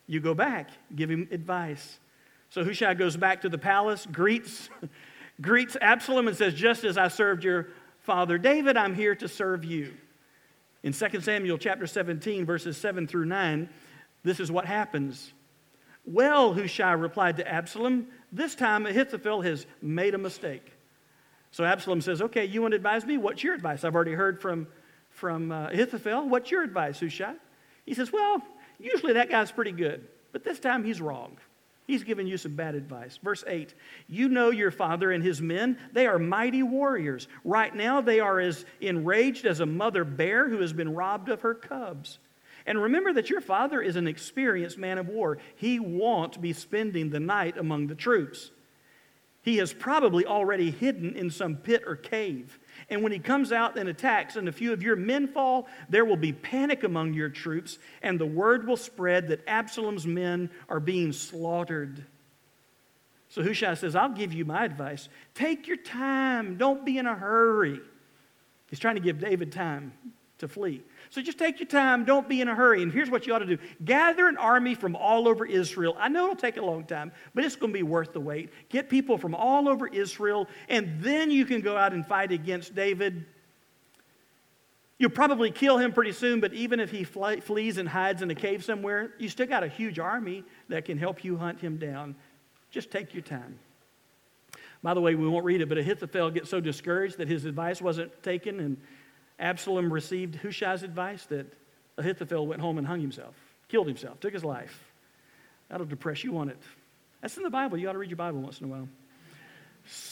You 0.08 0.20
go 0.20 0.36
back, 0.36 0.70
give 0.96 1.10
him 1.10 1.28
advice. 1.32 2.00
So 2.52 2.64
Hushai 2.64 2.94
goes 2.94 3.18
back 3.18 3.42
to 3.42 3.50
the 3.50 3.58
palace, 3.58 4.06
greets, 4.12 4.70
greets 5.42 5.76
Absalom, 5.82 6.28
and 6.28 6.38
says, 6.38 6.54
Just 6.54 6.84
as 6.84 6.96
I 6.96 7.08
served 7.08 7.44
your 7.44 7.70
father 8.02 8.38
David, 8.38 8.78
I'm 8.78 8.94
here 8.94 9.16
to 9.16 9.28
serve 9.28 9.66
you. 9.66 9.96
In 10.84 10.94
2 10.94 11.22
Samuel 11.22 11.58
chapter 11.58 11.88
17, 11.88 12.46
verses 12.46 12.78
7 12.78 13.08
through 13.08 13.26
9, 13.26 13.68
this 14.24 14.40
is 14.40 14.52
what 14.52 14.66
happens. 14.66 15.34
Well, 16.06 16.54
Hushai 16.54 16.94
replied 16.94 17.38
to 17.38 17.48
Absalom, 17.48 18.08
this 18.32 18.56
time 18.56 18.86
Ahithophel 18.86 19.42
has 19.42 19.66
made 19.82 20.14
a 20.14 20.20
mistake. 20.20 20.72
So 21.52 21.64
Absalom 21.64 22.02
says, 22.02 22.22
Okay, 22.22 22.46
you 22.46 22.62
want 22.62 22.74
to 22.74 22.76
advise 22.76 23.06
me? 23.06 23.18
What's 23.18 23.44
your 23.44 23.56
advice? 23.56 23.84
I've 23.84 23.96
already 23.96 24.14
heard 24.14 24.42
from, 24.42 24.68
from 25.10 25.52
uh, 25.52 25.70
Ahithophel. 25.70 26.28
What's 26.28 26.52
your 26.52 26.64
advice, 26.64 27.00
Hushai? 27.00 27.34
He 27.86 27.94
says, 27.94 28.12
Well, 28.12 28.42
usually 28.80 29.14
that 29.14 29.30
guy's 29.30 29.52
pretty 29.52 29.72
good, 29.72 30.08
but 30.32 30.44
this 30.44 30.60
time 30.60 30.84
he's 30.84 31.02
wrong. 31.02 31.38
He's 31.88 32.04
giving 32.04 32.26
you 32.26 32.38
some 32.38 32.56
bad 32.56 32.74
advice. 32.74 33.18
Verse 33.22 33.44
8 33.48 33.74
You 34.08 34.28
know 34.28 34.50
your 34.50 34.72
father 34.72 35.12
and 35.12 35.24
his 35.24 35.42
men. 35.42 35.78
They 35.94 36.08
are 36.08 36.20
mighty 36.20 36.64
warriors. 36.64 37.28
Right 37.44 37.74
now, 37.74 38.02
they 38.02 38.20
are 38.20 38.40
as 38.40 38.66
enraged 38.82 39.46
as 39.46 39.60
a 39.60 39.66
mother 39.66 40.04
bear 40.04 40.50
who 40.50 40.62
has 40.62 40.74
been 40.74 40.94
robbed 40.94 41.30
of 41.30 41.42
her 41.42 41.54
cubs. 41.54 42.20
And 42.66 42.82
remember 42.82 43.14
that 43.14 43.30
your 43.30 43.42
father 43.42 43.82
is 43.82 43.96
an 43.96 44.08
experienced 44.08 44.78
man 44.78 44.98
of 44.98 45.08
war. 45.08 45.38
He 45.56 45.80
won't 45.80 46.42
be 46.42 46.54
spending 46.54 47.10
the 47.10 47.20
night 47.20 47.58
among 47.58 47.88
the 47.88 47.96
troops. 47.96 48.52
He 49.44 49.58
has 49.58 49.72
probably 49.72 50.26
already 50.26 50.72
hidden 50.72 51.16
in 51.16 51.30
some 51.30 51.58
pit 51.58 51.84
or 51.86 51.96
cave. 51.96 52.58
And 52.90 53.04
when 53.04 53.12
he 53.12 53.20
comes 53.20 53.52
out 53.52 53.78
and 53.78 53.88
attacks, 53.88 54.36
and 54.36 54.50
a 54.50 54.52
few 54.52 54.74
of 54.74 54.82
your 54.82 54.96
men 54.96 55.28
fall, 55.28 55.68
there 55.88 56.04
will 56.04 56.18
be 56.18 56.34
panic 56.34 56.84
among 56.84 57.14
your 57.14 57.30
troops, 57.30 57.78
and 58.02 58.20
the 58.20 58.26
word 58.26 58.66
will 58.66 58.78
spread 58.78 59.28
that 59.28 59.44
Absalom's 59.48 60.08
men 60.08 60.50
are 60.68 60.80
being 60.80 61.14
slaughtered. 61.14 62.04
So 63.30 63.44
Hushai 63.44 63.76
says, 63.76 63.96
I'll 63.96 64.10
give 64.10 64.34
you 64.34 64.46
my 64.46 64.66
advice. 64.66 65.10
Take 65.36 65.68
your 65.68 65.78
time, 65.78 66.58
don't 66.58 66.84
be 66.84 66.98
in 66.98 67.06
a 67.06 67.14
hurry. 67.14 67.80
He's 68.72 68.80
trying 68.80 68.96
to 68.96 69.02
give 69.02 69.20
David 69.20 69.52
time 69.52 69.94
to 70.40 70.48
flee. 70.48 70.82
So 71.10 71.22
just 71.22 71.38
take 71.38 71.60
your 71.60 71.68
time, 71.68 72.04
don't 72.04 72.28
be 72.28 72.42
in 72.42 72.48
a 72.48 72.56
hurry. 72.56 72.84
And 72.84 72.92
here's 72.92 73.10
what 73.10 73.26
you 73.26 73.34
ought 73.34 73.40
to 73.40 73.46
do 73.46 73.58
gather 73.84 74.28
an 74.28 74.38
army 74.38 74.76
from 74.76 74.96
all 74.96 75.28
over 75.28 75.46
Israel. 75.46 75.96
I 76.00 76.10
know 76.10 76.26
it'll 76.26 76.36
take 76.36 76.58
a 76.58 76.66
long 76.66 76.84
time, 76.86 77.12
but 77.34 77.46
it's 77.46 77.56
going 77.56 77.72
to 77.72 77.78
be 77.78 77.84
worth 77.84 78.14
the 78.14 78.20
wait. 78.20 78.50
Get 78.70 78.90
people 78.90 79.18
from 79.18 79.34
all 79.34 79.70
over 79.70 79.88
Israel, 79.88 80.48
and 80.68 81.02
then 81.02 81.32
you 81.32 81.46
can 81.46 81.62
go 81.62 81.78
out 81.78 81.94
and 81.94 82.06
fight 82.06 82.32
against 82.32 82.76
David. 82.76 83.26
You'll 84.98 85.10
probably 85.10 85.52
kill 85.52 85.78
him 85.78 85.92
pretty 85.92 86.14
soon, 86.14 86.40
but 86.40 86.54
even 86.54 86.80
if 86.80 86.90
he 86.90 87.04
flees 87.04 87.78
and 87.78 87.88
hides 87.88 88.22
in 88.22 88.32
a 88.32 88.36
cave 88.36 88.64
somewhere, 88.64 89.14
you 89.20 89.28
still 89.28 89.48
got 89.48 89.64
a 89.64 89.68
huge 89.68 90.00
army 90.00 90.44
that 90.70 90.86
can 90.86 90.98
help 90.98 91.24
you 91.24 91.38
hunt 91.38 91.60
him 91.60 91.78
down. 91.78 92.16
Just 92.72 92.92
take 92.92 93.14
your 93.14 93.24
time. 93.24 93.60
By 94.82 94.94
the 94.94 95.02
way, 95.02 95.16
we 95.16 95.28
won't 95.28 95.46
read 95.46 95.62
it, 95.62 95.70
but 95.70 95.78
Ahithophel 95.78 96.30
gets 96.30 96.50
so 96.50 96.60
discouraged 96.60 97.18
that 97.18 97.28
his 97.28 97.46
advice 97.46 97.82
wasn't 97.82 98.22
taken 98.22 98.60
and 98.60 98.78
Absalom 99.40 99.92
received 99.92 100.36
Hushai's 100.36 100.84
advice 100.84 101.26
that 101.28 101.52
Ahithophel 101.98 102.48
went 102.48 102.62
home 102.62 102.78
and 102.78 102.88
hung 102.88 103.02
himself, 103.02 103.36
killed 103.68 103.88
himself, 103.88 104.20
took 104.20 104.34
his 104.34 104.44
life. 104.44 104.92
That'll 105.70 105.86
depress 105.86 106.24
you 106.24 106.38
on 106.38 106.50
it. 106.50 106.58
That's 107.22 107.38
in 107.38 107.44
the 107.44 107.50
Bible. 107.50 107.78
You 107.78 107.90
ought 107.90 107.94
to 107.94 107.98
read 107.98 108.10
your 108.10 108.18
Bible 108.18 108.42
once 108.42 108.60
in 108.60 108.68
a 108.68 108.70
while. 108.70 108.88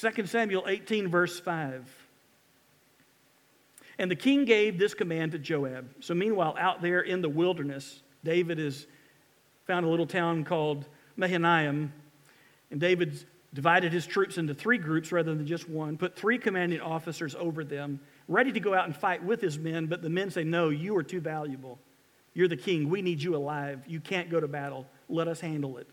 2 0.02 0.26
Samuel 0.26 0.66
18, 0.68 1.08
verse 1.08 1.40
5. 1.40 2.08
And 4.00 4.10
the 4.10 4.16
king 4.16 4.46
gave 4.46 4.80
this 4.80 4.94
command 4.94 5.34
to 5.34 5.40
Joab. 5.40 5.90
So, 6.00 6.14
meanwhile, 6.14 6.56
out 6.60 6.82
there 6.82 7.02
in 7.02 7.22
the 7.22 7.30
wilderness, 7.30 8.02
David 8.24 8.58
has 8.58 8.88
found 9.66 9.86
a 9.86 9.90
little 9.90 10.08
town 10.08 10.44
called 10.44 10.88
Mahanaim. 11.16 11.94
And 12.72 12.80
David 12.80 13.24
divided 13.54 13.94
his 13.94 14.08
troops 14.08 14.38
into 14.38 14.54
three 14.54 14.80
groups 14.80 15.12
rather 15.12 15.34
than 15.36 15.46
just 15.46 15.70
one, 15.70 15.98
put 15.98 16.16
three 16.16 16.40
commanding 16.40 16.82
officers 16.82 17.36
over 17.36 17.64
them 17.64 18.00
ready 18.28 18.52
to 18.52 18.60
go 18.60 18.74
out 18.74 18.86
and 18.86 18.96
fight 18.96 19.24
with 19.24 19.42
his 19.42 19.58
men, 19.58 19.88
but 19.88 20.02
the 20.02 20.10
men 20.10 20.32
say, 20.32 20.44
No, 20.44 20.70
you 20.70 20.96
are 20.98 21.04
too 21.04 21.22
valuable. 21.22 21.80
You're 22.34 22.48
the 22.48 22.58
king. 22.58 22.90
We 22.90 23.02
need 23.02 23.22
you 23.22 23.36
alive. 23.36 23.84
You 23.88 24.00
can't 24.00 24.30
go 24.30 24.40
to 24.40 24.48
battle. 24.48 24.88
Let 25.08 25.28
us 25.28 25.40
handle 25.40 25.78
it. 25.78 25.88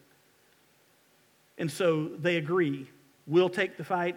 And 1.58 1.70
so 1.70 2.08
they 2.08 2.36
agree. 2.36 2.88
We'll 3.26 3.50
take 3.50 3.76
the 3.76 3.84
fight, 3.84 4.16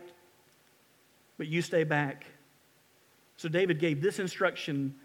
but 1.37 1.47
you 1.47 1.61
stay 1.61 1.83
back. 1.83 2.25
So 3.35 3.49
David 3.49 3.79
gave 3.79 4.01
this 4.01 4.19
instruction 4.19 4.95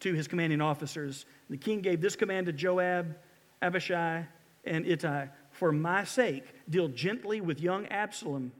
to 0.00 0.12
his 0.12 0.28
commanding 0.28 0.60
officers. 0.60 1.26
The 1.50 1.56
king 1.56 1.80
gave 1.80 2.00
this 2.00 2.14
command 2.14 2.46
to 2.46 2.52
Joab, 2.52 3.16
Abishai, 3.60 4.24
and 4.64 4.86
Ittai 4.86 5.26
For 5.50 5.72
my 5.72 6.04
sake, 6.04 6.44
deal 6.70 6.88
gently 6.88 7.40
with 7.40 7.60
young 7.60 7.86
Absalom. 7.86 8.52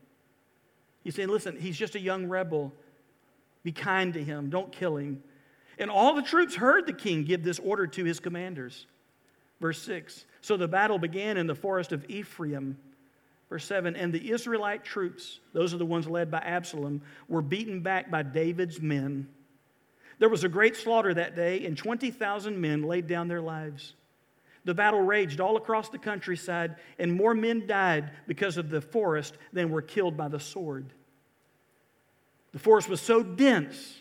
He's 1.05 1.15
saying, 1.15 1.29
listen, 1.29 1.57
he's 1.57 1.77
just 1.77 1.95
a 1.95 2.01
young 2.01 2.27
rebel. 2.27 2.73
Be 3.63 3.73
kind 3.73 4.15
to 4.15 4.23
him, 4.23 4.51
don't 4.51 4.73
kill 4.73 4.97
him. 4.97 5.23
And 5.79 5.91
all 5.91 6.15
the 6.15 6.23
troops 6.23 6.55
heard 6.55 6.87
the 6.87 6.93
king 6.93 7.25
give 7.25 7.43
this 7.43 7.59
order 7.59 7.87
to 7.87 8.05
his 8.05 8.21
commanders. 8.21 8.87
Verse 9.61 9.81
6 9.83 10.27
So 10.41 10.57
the 10.57 10.69
battle 10.69 10.99
began 10.99 11.37
in 11.37 11.47
the 11.47 11.55
forest 11.55 11.93
of 11.93 12.05
Ephraim. 12.09 12.77
Verse 13.49 13.65
7 13.65 13.97
And 13.97 14.13
the 14.13 14.31
Israelite 14.31 14.85
troops, 14.85 15.41
those 15.53 15.73
are 15.73 15.79
the 15.79 15.87
ones 15.87 16.07
led 16.07 16.31
by 16.31 16.39
Absalom, 16.39 17.03
were 17.29 17.43
beaten 17.43 17.81
back 17.81 18.11
by 18.11 18.23
David's 18.23 18.81
men. 18.81 19.29
There 20.19 20.29
was 20.29 20.45
a 20.45 20.49
great 20.49 20.77
slaughter 20.77 21.15
that 21.15 21.35
day, 21.35 21.65
and 21.65 21.77
20,000 21.77 22.61
men 22.61 22.83
laid 22.83 23.07
down 23.07 23.29
their 23.29 23.41
lives. 23.41 23.95
The 24.65 24.75
battle 24.75 25.01
raged 25.01 25.41
all 25.41 25.57
across 25.57 25.89
the 25.89 25.99
countryside, 25.99 26.77
and 26.99 27.13
more 27.13 27.35
men 27.35 27.67
died 27.67 28.11
because 28.27 28.57
of 28.57 28.71
the 28.71 28.81
forest 28.81 29.37
than 29.53 29.71
were 29.71 29.83
killed 29.83 30.17
by 30.17 30.29
the 30.29 30.39
sword. 30.39 30.93
The 32.53 32.59
forest 32.59 32.89
was 32.89 33.01
so 33.01 33.23
dense 33.23 33.99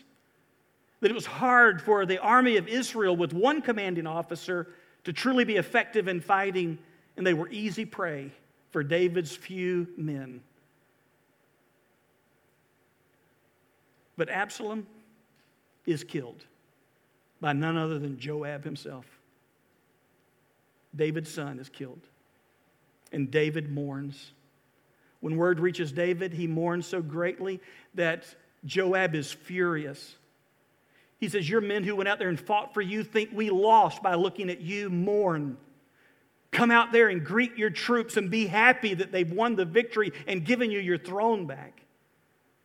that 1.00 1.10
it 1.10 1.14
was 1.14 1.26
hard 1.26 1.82
for 1.82 2.06
the 2.06 2.18
army 2.18 2.56
of 2.56 2.68
Israel, 2.68 3.16
with 3.16 3.32
one 3.32 3.60
commanding 3.60 4.06
officer, 4.06 4.68
to 5.04 5.12
truly 5.12 5.44
be 5.44 5.56
effective 5.56 6.06
in 6.06 6.20
fighting, 6.20 6.78
and 7.16 7.26
they 7.26 7.34
were 7.34 7.48
easy 7.50 7.84
prey 7.84 8.30
for 8.70 8.82
David's 8.84 9.34
few 9.34 9.88
men. 9.96 10.40
But 14.16 14.28
Absalom 14.28 14.86
is 15.86 16.04
killed 16.04 16.44
by 17.40 17.52
none 17.52 17.76
other 17.76 17.98
than 17.98 18.18
Joab 18.18 18.62
himself. 18.62 19.06
David's 20.94 21.32
son 21.32 21.58
is 21.58 21.68
killed, 21.68 22.00
and 23.10 23.30
David 23.30 23.72
mourns. 23.72 24.32
When 25.22 25.36
word 25.36 25.60
reaches 25.60 25.92
David, 25.92 26.32
he 26.32 26.48
mourns 26.48 26.84
so 26.84 27.00
greatly 27.00 27.60
that 27.94 28.26
Joab 28.64 29.14
is 29.14 29.30
furious. 29.32 30.16
He 31.18 31.28
says, 31.28 31.48
Your 31.48 31.60
men 31.60 31.84
who 31.84 31.94
went 31.94 32.08
out 32.08 32.18
there 32.18 32.28
and 32.28 32.38
fought 32.38 32.74
for 32.74 32.80
you 32.80 33.04
think 33.04 33.30
we 33.32 33.48
lost 33.48 34.02
by 34.02 34.16
looking 34.16 34.50
at 34.50 34.60
you 34.60 34.90
mourn. 34.90 35.58
Come 36.50 36.72
out 36.72 36.90
there 36.90 37.08
and 37.08 37.24
greet 37.24 37.56
your 37.56 37.70
troops 37.70 38.16
and 38.16 38.32
be 38.32 38.48
happy 38.48 38.94
that 38.94 39.12
they've 39.12 39.30
won 39.30 39.54
the 39.54 39.64
victory 39.64 40.12
and 40.26 40.44
given 40.44 40.72
you 40.72 40.80
your 40.80 40.98
throne 40.98 41.46
back. 41.46 41.82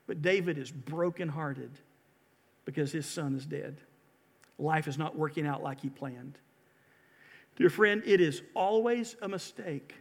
But 0.07 0.23
David 0.23 0.57
is 0.57 0.71
brokenhearted 0.71 1.77
because 2.65 2.91
his 2.91 3.05
son 3.05 3.35
is 3.35 3.45
dead. 3.45 3.77
Life 4.57 4.87
is 4.87 4.97
not 4.97 5.15
working 5.15 5.45
out 5.45 5.61
like 5.61 5.81
he 5.81 5.89
planned. 5.89 6.39
Dear 7.55 7.69
friend, 7.69 8.01
it 8.03 8.19
is 8.19 8.41
always 8.55 9.15
a 9.21 9.27
mistake 9.27 9.93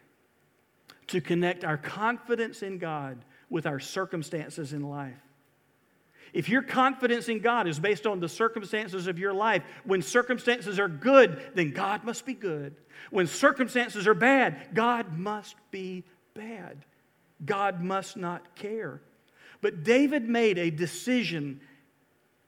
to 1.08 1.20
connect 1.20 1.64
our 1.64 1.76
confidence 1.76 2.62
in 2.62 2.78
God 2.78 3.24
with 3.48 3.66
our 3.66 3.80
circumstances 3.80 4.72
in 4.72 4.82
life. 4.82 5.14
If 6.32 6.48
your 6.48 6.62
confidence 6.62 7.28
in 7.28 7.40
God 7.40 7.66
is 7.68 7.78
based 7.78 8.06
on 8.06 8.20
the 8.20 8.28
circumstances 8.28 9.06
of 9.06 9.18
your 9.18 9.32
life, 9.32 9.62
when 9.84 10.02
circumstances 10.02 10.78
are 10.78 10.88
good, 10.88 11.40
then 11.54 11.70
God 11.70 12.04
must 12.04 12.26
be 12.26 12.34
good. 12.34 12.74
When 13.10 13.26
circumstances 13.26 14.06
are 14.06 14.14
bad, 14.14 14.74
God 14.74 15.16
must 15.16 15.54
be 15.70 16.04
bad. 16.34 16.84
God 17.44 17.80
must 17.80 18.16
not 18.16 18.54
care. 18.56 19.00
But 19.60 19.84
David 19.84 20.28
made 20.28 20.58
a 20.58 20.70
decision 20.70 21.60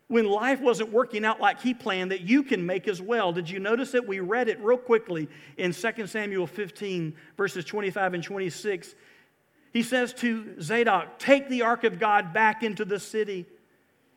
when 0.09 0.27
life 0.27 0.61
wasn't 0.61 0.91
working 0.91 1.25
out 1.25 1.41
like 1.41 1.61
he 1.61 1.75
planned 1.75 2.11
that 2.11 2.23
you 2.23 2.43
can 2.43 2.65
make 2.65 2.89
as 2.89 3.01
well. 3.01 3.33
Did 3.33 3.49
you 3.49 3.61
notice 3.61 3.93
that 3.93 4.09
we 4.09 4.21
read 4.21 4.49
it 4.49 4.59
real 4.61 4.79
quickly 4.79 5.29
in 5.59 5.73
2 5.73 6.07
Samuel 6.07 6.47
15, 6.47 7.15
verses 7.37 7.65
25 7.67 8.15
and 8.15 8.25
26? 8.25 8.95
He 9.73 9.83
says 9.83 10.15
to 10.15 10.61
Zadok, 10.61 11.19
Take 11.19 11.49
the 11.49 11.63
ark 11.63 11.85
of 11.85 11.99
God 11.99 12.33
back 12.33 12.63
into 12.63 12.87
the 12.87 12.99
city. 12.99 13.47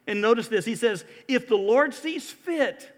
And 0.08 0.22
notice 0.22 0.48
this 0.48 0.66
he 0.66 0.76
says, 0.76 1.04
If 1.28 1.48
the 1.48 1.58
Lord 1.58 1.94
sees 1.94 2.30
fit, 2.32 2.90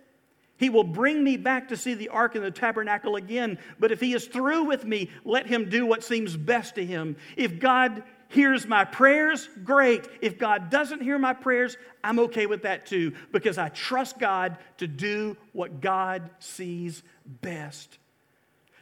he 0.58 0.69
will 0.69 0.84
bring 0.84 1.23
me 1.23 1.36
back 1.36 1.69
to 1.69 1.77
see 1.77 1.95
the 1.95 2.10
ark 2.10 2.36
and 2.36 2.45
the 2.45 2.51
tabernacle 2.51 3.15
again. 3.15 3.58
But 3.79 3.91
if 3.91 3.99
he 3.99 4.13
is 4.13 4.27
through 4.27 4.65
with 4.65 4.86
me, 4.86 5.10
let 5.25 5.47
him 5.47 5.67
do 5.67 5.86
what 5.86 6.03
seems 6.03 6.38
best 6.38 6.75
to 6.75 6.86
him. 6.86 7.15
If 7.36 7.60
God 7.60 8.03
hears 8.34 8.67
my 8.67 8.84
prayers, 8.84 9.48
great. 9.63 10.08
If 10.22 10.38
God 10.38 10.69
doesn't 10.69 11.02
hear 11.02 11.17
my 11.17 11.34
prayers, 11.34 11.78
I'm 12.04 12.19
okay 12.19 12.46
with 12.46 12.63
that 12.63 12.86
too, 12.86 13.13
because 13.32 13.58
I 13.58 13.69
trust 13.69 14.19
God 14.19 14.58
to 14.78 14.88
do 14.88 15.38
what 15.54 15.80
God 15.82 16.30
sees 16.39 17.04
best. 17.41 17.98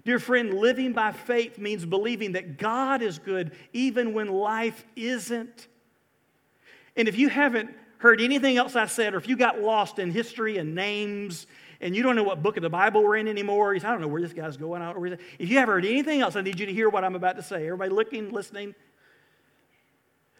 Dear 0.03 0.17
friend, 0.17 0.55
living 0.55 0.93
by 0.93 1.11
faith 1.11 1.59
means 1.59 1.85
believing 1.85 2.31
that 2.31 2.57
God 2.57 3.03
is 3.03 3.19
good 3.19 3.51
even 3.71 4.13
when 4.13 4.29
life 4.29 4.83
isn't. 4.95 5.67
And 6.95 7.07
if 7.07 7.17
you 7.17 7.29
haven't 7.29 7.69
heard 7.99 8.19
anything 8.19 8.57
else 8.57 8.75
I 8.75 8.87
said, 8.87 9.13
or 9.13 9.17
if 9.17 9.27
you 9.27 9.37
got 9.37 9.59
lost 9.59 9.99
in 9.99 10.09
history 10.09 10.57
and 10.57 10.73
names 10.73 11.45
and 11.81 11.95
you 11.95 12.01
don't 12.01 12.15
know 12.15 12.23
what 12.23 12.41
book 12.41 12.57
of 12.57 12.63
the 12.63 12.69
Bible 12.69 13.03
we're 13.03 13.17
in 13.17 13.27
anymore, 13.27 13.75
I 13.75 13.77
don't 13.77 14.01
know 14.01 14.07
where 14.07 14.21
this 14.21 14.33
guy's 14.33 14.57
going. 14.57 14.81
If 15.37 15.49
you 15.49 15.57
haven't 15.59 15.73
heard 15.73 15.85
anything 15.85 16.21
else, 16.21 16.35
I 16.35 16.41
need 16.41 16.59
you 16.59 16.65
to 16.65 16.73
hear 16.73 16.89
what 16.89 17.03
I'm 17.03 17.15
about 17.15 17.35
to 17.35 17.43
say. 17.43 17.67
Everybody 17.67 17.91
looking, 17.91 18.31
listening. 18.31 18.73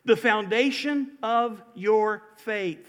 The 0.05 0.17
foundation 0.17 1.11
of 1.21 1.61
your 1.75 2.23
faith 2.37 2.87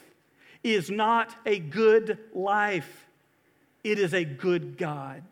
is 0.62 0.90
not 0.90 1.35
a 1.44 1.59
good 1.59 2.18
life, 2.33 3.07
it 3.85 3.98
is 3.98 4.14
a 4.14 4.25
good 4.25 4.79
God. 4.79 5.22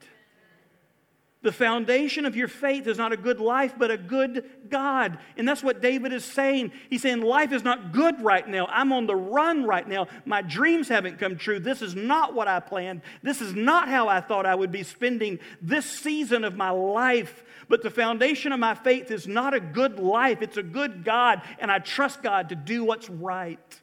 The 1.43 1.53
foundation 1.53 2.27
of 2.27 2.37
your 2.37 2.49
faith 2.49 2.87
is 2.87 2.99
not 2.99 3.13
a 3.13 3.17
good 3.17 3.41
life, 3.41 3.73
but 3.79 3.91
a 3.91 3.97
good 3.97 4.45
God. 4.69 5.19
And 5.39 5.49
that's 5.49 5.63
what 5.63 5.81
David 5.81 6.13
is 6.13 6.23
saying. 6.23 6.73
He's 6.91 7.01
saying, 7.01 7.23
Life 7.23 7.53
is 7.53 7.65
not 7.65 7.93
good 7.93 8.21
right 8.21 8.47
now. 8.47 8.67
I'm 8.67 8.93
on 8.93 9.07
the 9.07 9.17
run 9.17 9.65
right 9.65 9.89
now. 9.89 10.09
My 10.27 10.43
dreams 10.43 10.87
haven't 10.89 11.19
come 11.19 11.39
true. 11.39 11.59
This 11.59 11.81
is 11.81 11.95
not 11.95 12.35
what 12.35 12.47
I 12.47 12.61
planned. 12.61 13.01
This 13.23 13.41
is 13.41 13.55
not 13.55 13.89
how 13.89 14.07
I 14.07 14.21
thought 14.21 14.45
I 14.45 14.55
would 14.55 14.71
be 14.71 14.83
spending 14.83 15.39
this 15.63 15.87
season 15.87 16.45
of 16.45 16.57
my 16.57 16.71
life. 16.71 17.43
But 17.71 17.83
the 17.83 17.91
foundation 17.91 18.53
of 18.53 18.61
my 18.61 18.75
faith 18.75 19.11
is 19.11 19.27
not 19.27 19.55
a 19.55 19.61
good 19.61 19.99
life, 19.99 20.43
it's 20.43 20.59
a 20.59 20.63
good 20.63 21.05
God. 21.05 21.41
And 21.59 21.71
I 21.71 21.79
trust 21.79 22.23
God 22.23 22.51
to 22.51 22.55
do 22.55 22.85
what's 22.85 23.09
right. 23.09 23.80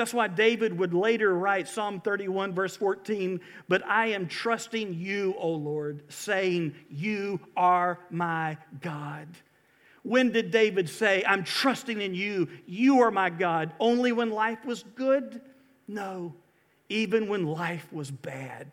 That's 0.00 0.14
why 0.14 0.28
David 0.28 0.78
would 0.78 0.94
later 0.94 1.36
write 1.36 1.68
Psalm 1.68 2.00
31, 2.00 2.54
verse 2.54 2.74
14, 2.74 3.38
but 3.68 3.84
I 3.84 4.06
am 4.06 4.28
trusting 4.28 4.94
you, 4.94 5.34
O 5.36 5.50
Lord, 5.50 6.04
saying, 6.08 6.74
You 6.88 7.38
are 7.54 7.98
my 8.08 8.56
God. 8.80 9.28
When 10.02 10.32
did 10.32 10.52
David 10.52 10.88
say, 10.88 11.22
I'm 11.28 11.44
trusting 11.44 12.00
in 12.00 12.14
you, 12.14 12.48
you 12.64 13.02
are 13.02 13.10
my 13.10 13.28
God? 13.28 13.74
Only 13.78 14.10
when 14.10 14.30
life 14.30 14.64
was 14.64 14.84
good? 14.94 15.42
No, 15.86 16.34
even 16.88 17.28
when 17.28 17.44
life 17.44 17.86
was 17.92 18.10
bad. 18.10 18.68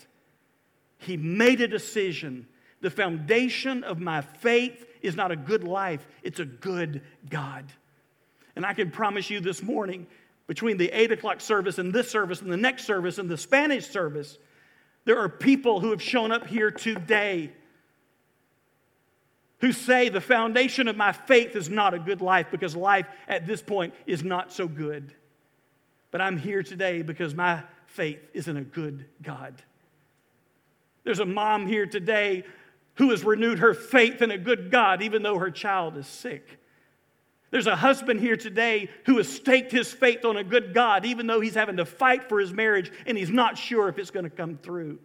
He 0.97 1.17
made 1.17 1.59
a 1.59 1.67
decision. 1.67 2.47
The 2.79 2.89
foundation 2.89 3.83
of 3.83 3.99
my 3.99 4.21
faith 4.21 4.85
is 5.01 5.17
not 5.17 5.33
a 5.33 5.35
good 5.35 5.65
life, 5.65 6.07
it's 6.23 6.39
a 6.39 6.45
good 6.45 7.01
God. 7.29 7.65
And 8.55 8.65
I 8.65 8.73
can 8.73 8.91
promise 8.91 9.29
you 9.29 9.41
this 9.41 9.61
morning, 9.61 10.07
between 10.47 10.77
the 10.77 10.89
8 10.89 11.11
o'clock 11.11 11.41
service 11.41 11.77
and 11.77 11.93
this 11.93 12.09
service 12.09 12.41
and 12.41 12.51
the 12.51 12.57
next 12.57 12.85
service 12.85 13.17
and 13.17 13.29
the 13.29 13.37
Spanish 13.37 13.87
service, 13.87 14.37
there 15.05 15.19
are 15.19 15.29
people 15.29 15.79
who 15.79 15.91
have 15.91 16.01
shown 16.01 16.31
up 16.31 16.47
here 16.47 16.71
today 16.71 17.51
who 19.59 19.71
say 19.71 20.09
the 20.09 20.21
foundation 20.21 20.87
of 20.87 20.95
my 20.95 21.11
faith 21.11 21.55
is 21.55 21.69
not 21.69 21.93
a 21.93 21.99
good 21.99 22.21
life 22.21 22.47
because 22.51 22.75
life 22.75 23.07
at 23.27 23.47
this 23.47 23.61
point 23.61 23.93
is 24.05 24.23
not 24.23 24.53
so 24.53 24.67
good. 24.67 25.13
But 26.11 26.21
I'm 26.21 26.37
here 26.37 26.63
today 26.63 27.01
because 27.01 27.33
my 27.33 27.63
faith 27.87 28.19
is 28.33 28.47
in 28.47 28.57
a 28.57 28.63
good 28.63 29.05
God. 29.21 29.61
There's 31.03 31.19
a 31.19 31.25
mom 31.25 31.67
here 31.67 31.85
today 31.85 32.43
who 32.95 33.09
has 33.09 33.23
renewed 33.23 33.59
her 33.59 33.73
faith 33.73 34.21
in 34.21 34.31
a 34.31 34.37
good 34.37 34.71
God 34.71 35.01
even 35.01 35.23
though 35.23 35.39
her 35.39 35.51
child 35.51 35.97
is 35.97 36.07
sick. 36.07 36.59
There's 37.49 37.67
a 37.67 37.75
husband 37.75 38.19
here 38.19 38.35
today 38.35 38.89
who 39.05 39.17
has 39.17 39.29
staked 39.29 39.71
his 39.71 39.91
faith 39.91 40.25
on 40.25 40.37
a 40.37 40.43
good 40.43 40.73
God, 40.73 41.05
even 41.05 41.27
though 41.27 41.39
he's 41.39 41.55
having 41.55 41.77
to 41.77 41.85
fight 41.85 42.27
for 42.27 42.39
his 42.39 42.51
marriage 42.51 42.91
and 43.05 43.17
he's 43.17 43.29
not 43.29 43.57
sure 43.57 43.87
if 43.87 43.97
it's 43.97 44.11
going 44.11 44.25
to 44.25 44.29
come 44.29 44.57
through. 44.57 44.99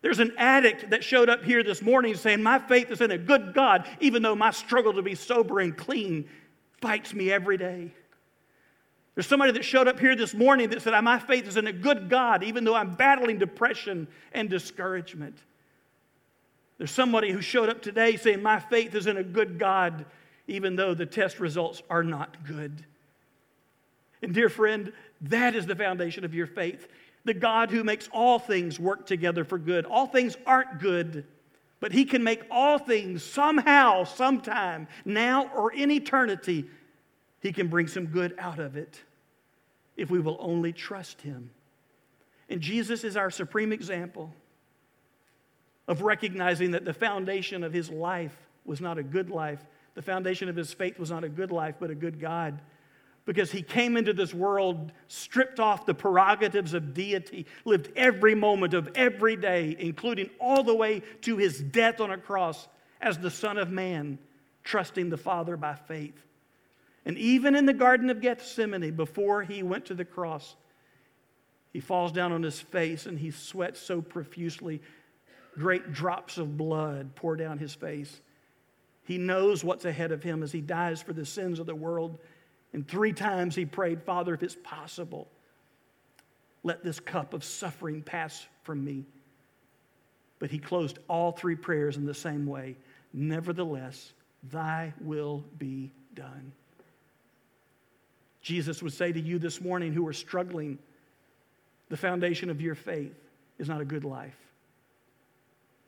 There's 0.00 0.18
an 0.18 0.32
addict 0.38 0.90
that 0.90 1.02
showed 1.02 1.28
up 1.28 1.44
here 1.44 1.62
this 1.62 1.82
morning 1.82 2.14
saying, 2.14 2.42
My 2.42 2.58
faith 2.58 2.90
is 2.90 3.00
in 3.00 3.10
a 3.10 3.18
good 3.18 3.52
God, 3.54 3.86
even 4.00 4.22
though 4.22 4.34
my 4.34 4.50
struggle 4.50 4.92
to 4.94 5.02
be 5.02 5.14
sober 5.14 5.60
and 5.60 5.76
clean 5.76 6.28
bites 6.80 7.14
me 7.14 7.32
every 7.32 7.56
day. 7.56 7.92
There's 9.14 9.26
somebody 9.26 9.50
that 9.52 9.64
showed 9.64 9.88
up 9.88 9.98
here 9.98 10.14
this 10.14 10.34
morning 10.34 10.70
that 10.70 10.82
said, 10.82 10.98
My 11.02 11.18
faith 11.18 11.48
is 11.48 11.56
in 11.56 11.66
a 11.66 11.72
good 11.72 12.08
God, 12.08 12.44
even 12.44 12.62
though 12.62 12.76
I'm 12.76 12.94
battling 12.94 13.38
depression 13.38 14.06
and 14.32 14.48
discouragement. 14.48 15.36
There's 16.78 16.92
somebody 16.92 17.32
who 17.32 17.40
showed 17.40 17.68
up 17.68 17.82
today 17.82 18.16
saying, 18.16 18.40
My 18.42 18.60
faith 18.60 18.94
is 18.94 19.08
in 19.08 19.16
a 19.16 19.24
good 19.24 19.58
God, 19.58 20.06
even 20.48 20.74
though 20.74 20.94
the 20.94 21.06
test 21.06 21.38
results 21.38 21.82
are 21.88 22.02
not 22.02 22.44
good. 22.44 22.84
And, 24.22 24.34
dear 24.34 24.48
friend, 24.48 24.92
that 25.20 25.54
is 25.54 25.66
the 25.66 25.76
foundation 25.76 26.24
of 26.24 26.34
your 26.34 26.46
faith. 26.46 26.88
The 27.24 27.34
God 27.34 27.70
who 27.70 27.84
makes 27.84 28.08
all 28.12 28.38
things 28.38 28.80
work 28.80 29.06
together 29.06 29.44
for 29.44 29.58
good. 29.58 29.84
All 29.84 30.06
things 30.06 30.36
aren't 30.46 30.80
good, 30.80 31.24
but 31.78 31.92
He 31.92 32.04
can 32.04 32.24
make 32.24 32.42
all 32.50 32.78
things 32.78 33.22
somehow, 33.22 34.04
sometime, 34.04 34.88
now 35.04 35.50
or 35.54 35.72
in 35.72 35.90
eternity, 35.90 36.64
He 37.40 37.52
can 37.52 37.68
bring 37.68 37.86
some 37.86 38.06
good 38.06 38.34
out 38.38 38.58
of 38.58 38.76
it 38.76 39.00
if 39.96 40.10
we 40.10 40.18
will 40.18 40.38
only 40.40 40.72
trust 40.72 41.20
Him. 41.20 41.50
And 42.48 42.60
Jesus 42.60 43.04
is 43.04 43.16
our 43.16 43.30
supreme 43.30 43.72
example 43.72 44.32
of 45.86 46.02
recognizing 46.02 46.70
that 46.70 46.84
the 46.84 46.94
foundation 46.94 47.62
of 47.62 47.72
His 47.72 47.90
life 47.90 48.36
was 48.64 48.80
not 48.80 48.98
a 48.98 49.02
good 49.02 49.30
life, 49.30 49.64
the 49.98 50.02
foundation 50.02 50.48
of 50.48 50.54
his 50.54 50.72
faith 50.72 50.96
was 50.96 51.10
not 51.10 51.24
a 51.24 51.28
good 51.28 51.50
life, 51.50 51.74
but 51.80 51.90
a 51.90 51.94
good 51.96 52.20
God. 52.20 52.60
Because 53.24 53.50
he 53.50 53.62
came 53.62 53.96
into 53.96 54.12
this 54.12 54.32
world, 54.32 54.92
stripped 55.08 55.58
off 55.58 55.86
the 55.86 55.92
prerogatives 55.92 56.72
of 56.72 56.94
deity, 56.94 57.46
lived 57.64 57.90
every 57.96 58.36
moment 58.36 58.74
of 58.74 58.88
every 58.94 59.34
day, 59.34 59.74
including 59.76 60.30
all 60.38 60.62
the 60.62 60.72
way 60.72 61.02
to 61.22 61.36
his 61.36 61.58
death 61.58 62.00
on 62.00 62.12
a 62.12 62.16
cross 62.16 62.68
as 63.00 63.18
the 63.18 63.28
Son 63.28 63.58
of 63.58 63.72
Man, 63.72 64.20
trusting 64.62 65.10
the 65.10 65.16
Father 65.16 65.56
by 65.56 65.74
faith. 65.74 66.24
And 67.04 67.18
even 67.18 67.56
in 67.56 67.66
the 67.66 67.74
Garden 67.74 68.08
of 68.08 68.20
Gethsemane, 68.20 68.94
before 68.94 69.42
he 69.42 69.64
went 69.64 69.86
to 69.86 69.94
the 69.94 70.04
cross, 70.04 70.54
he 71.72 71.80
falls 71.80 72.12
down 72.12 72.30
on 72.30 72.44
his 72.44 72.60
face 72.60 73.06
and 73.06 73.18
he 73.18 73.32
sweats 73.32 73.80
so 73.80 74.00
profusely 74.00 74.80
great 75.54 75.92
drops 75.92 76.38
of 76.38 76.56
blood 76.56 77.16
pour 77.16 77.34
down 77.34 77.58
his 77.58 77.74
face. 77.74 78.20
He 79.08 79.16
knows 79.16 79.64
what's 79.64 79.86
ahead 79.86 80.12
of 80.12 80.22
him 80.22 80.42
as 80.42 80.52
he 80.52 80.60
dies 80.60 81.00
for 81.00 81.14
the 81.14 81.24
sins 81.24 81.60
of 81.60 81.64
the 81.64 81.74
world. 81.74 82.18
And 82.74 82.86
three 82.86 83.14
times 83.14 83.54
he 83.54 83.64
prayed, 83.64 84.02
Father, 84.02 84.34
if 84.34 84.42
it's 84.42 84.58
possible, 84.62 85.28
let 86.62 86.84
this 86.84 87.00
cup 87.00 87.32
of 87.32 87.42
suffering 87.42 88.02
pass 88.02 88.46
from 88.64 88.84
me. 88.84 89.06
But 90.38 90.50
he 90.50 90.58
closed 90.58 90.98
all 91.08 91.32
three 91.32 91.56
prayers 91.56 91.96
in 91.96 92.04
the 92.04 92.12
same 92.12 92.44
way 92.44 92.76
Nevertheless, 93.14 94.12
thy 94.52 94.92
will 95.00 95.42
be 95.56 95.90
done. 96.14 96.52
Jesus 98.42 98.82
would 98.82 98.92
say 98.92 99.10
to 99.10 99.18
you 99.18 99.38
this 99.38 99.62
morning 99.62 99.94
who 99.94 100.06
are 100.06 100.12
struggling, 100.12 100.78
the 101.88 101.96
foundation 101.96 102.50
of 102.50 102.60
your 102.60 102.74
faith 102.74 103.14
is 103.58 103.70
not 103.70 103.80
a 103.80 103.86
good 103.86 104.04
life, 104.04 104.36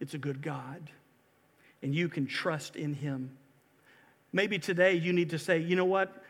it's 0.00 0.14
a 0.14 0.18
good 0.18 0.40
God. 0.40 0.90
And 1.82 1.94
you 1.94 2.08
can 2.08 2.26
trust 2.26 2.76
in 2.76 2.94
him. 2.94 3.36
Maybe 4.32 4.58
today 4.58 4.94
you 4.94 5.12
need 5.12 5.30
to 5.30 5.38
say, 5.38 5.58
you 5.58 5.76
know 5.76 5.84
what? 5.84 6.22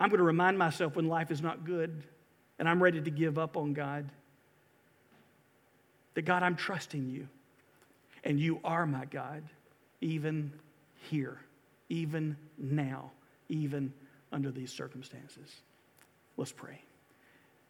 I'm 0.00 0.08
going 0.08 0.18
to 0.18 0.24
remind 0.24 0.58
myself 0.58 0.96
when 0.96 1.08
life 1.08 1.30
is 1.30 1.42
not 1.42 1.64
good 1.64 2.02
and 2.58 2.68
I'm 2.68 2.82
ready 2.82 3.00
to 3.00 3.10
give 3.10 3.38
up 3.38 3.56
on 3.56 3.72
God. 3.72 4.08
That 6.14 6.22
God, 6.22 6.42
I'm 6.42 6.56
trusting 6.56 7.08
you. 7.08 7.28
And 8.24 8.40
you 8.40 8.60
are 8.64 8.86
my 8.86 9.04
God, 9.04 9.44
even 10.00 10.52
here, 11.10 11.38
even 11.88 12.36
now, 12.58 13.12
even 13.48 13.92
under 14.32 14.50
these 14.50 14.72
circumstances. 14.72 15.54
Let's 16.36 16.52
pray. 16.52 16.82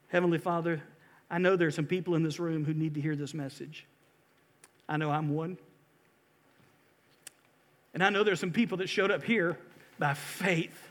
Heavenly 0.08 0.38
Father, 0.38 0.82
I 1.30 1.38
know 1.38 1.56
there 1.56 1.68
are 1.68 1.72
some 1.72 1.86
people 1.86 2.14
in 2.14 2.22
this 2.22 2.40
room 2.40 2.64
who 2.64 2.72
need 2.72 2.94
to 2.94 3.00
hear 3.00 3.14
this 3.14 3.34
message. 3.34 3.86
I 4.88 4.96
know 4.96 5.10
I'm 5.10 5.28
one. 5.28 5.58
And 7.94 8.02
I 8.02 8.10
know 8.10 8.22
there's 8.22 8.40
some 8.40 8.52
people 8.52 8.78
that 8.78 8.88
showed 8.88 9.10
up 9.10 9.22
here 9.22 9.58
by 9.98 10.14
faith, 10.14 10.90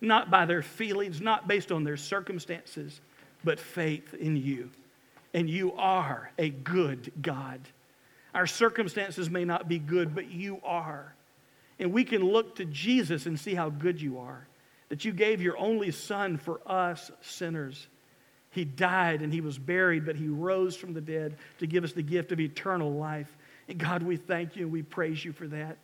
not 0.00 0.30
by 0.30 0.46
their 0.46 0.62
feelings, 0.62 1.20
not 1.20 1.46
based 1.46 1.70
on 1.70 1.84
their 1.84 1.96
circumstances, 1.96 3.00
but 3.44 3.60
faith 3.60 4.14
in 4.14 4.36
you. 4.36 4.70
And 5.32 5.48
you 5.48 5.72
are 5.74 6.32
a 6.38 6.50
good 6.50 7.12
God. 7.22 7.60
Our 8.34 8.46
circumstances 8.46 9.30
may 9.30 9.44
not 9.44 9.68
be 9.68 9.78
good, 9.78 10.14
but 10.14 10.30
you 10.30 10.60
are. 10.64 11.14
And 11.78 11.92
we 11.92 12.04
can 12.04 12.22
look 12.22 12.56
to 12.56 12.64
Jesus 12.64 13.26
and 13.26 13.38
see 13.38 13.54
how 13.54 13.70
good 13.70 14.00
you 14.00 14.18
are. 14.18 14.46
That 14.88 15.04
you 15.04 15.12
gave 15.12 15.40
your 15.40 15.56
only 15.56 15.92
Son 15.92 16.36
for 16.36 16.60
us 16.66 17.10
sinners. 17.20 17.86
He 18.50 18.64
died 18.64 19.22
and 19.22 19.32
he 19.32 19.40
was 19.40 19.58
buried, 19.58 20.04
but 20.04 20.16
he 20.16 20.28
rose 20.28 20.76
from 20.76 20.92
the 20.92 21.00
dead 21.00 21.36
to 21.58 21.66
give 21.66 21.84
us 21.84 21.92
the 21.92 22.02
gift 22.02 22.32
of 22.32 22.40
eternal 22.40 22.92
life. 22.92 23.36
And 23.68 23.78
God, 23.78 24.02
we 24.02 24.16
thank 24.16 24.56
you 24.56 24.64
and 24.64 24.72
we 24.72 24.82
praise 24.82 25.24
you 25.24 25.32
for 25.32 25.46
that. 25.48 25.78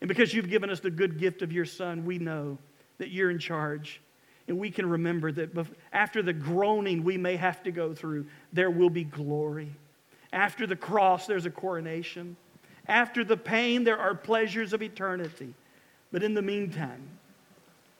And 0.00 0.08
because 0.08 0.32
you've 0.32 0.48
given 0.48 0.70
us 0.70 0.80
the 0.80 0.90
good 0.90 1.18
gift 1.18 1.42
of 1.42 1.52
your 1.52 1.66
Son, 1.66 2.04
we 2.04 2.18
know 2.18 2.58
that 2.98 3.10
you're 3.10 3.30
in 3.30 3.38
charge. 3.38 4.00
And 4.48 4.58
we 4.58 4.70
can 4.70 4.88
remember 4.88 5.30
that 5.32 5.50
after 5.92 6.22
the 6.22 6.32
groaning 6.32 7.04
we 7.04 7.16
may 7.16 7.36
have 7.36 7.62
to 7.64 7.70
go 7.70 7.94
through, 7.94 8.26
there 8.52 8.70
will 8.70 8.90
be 8.90 9.04
glory. 9.04 9.70
After 10.32 10.66
the 10.66 10.76
cross, 10.76 11.26
there's 11.26 11.46
a 11.46 11.50
coronation. 11.50 12.36
After 12.88 13.24
the 13.24 13.36
pain, 13.36 13.84
there 13.84 13.98
are 13.98 14.14
pleasures 14.14 14.72
of 14.72 14.82
eternity. 14.82 15.54
But 16.12 16.22
in 16.22 16.34
the 16.34 16.42
meantime, 16.42 17.08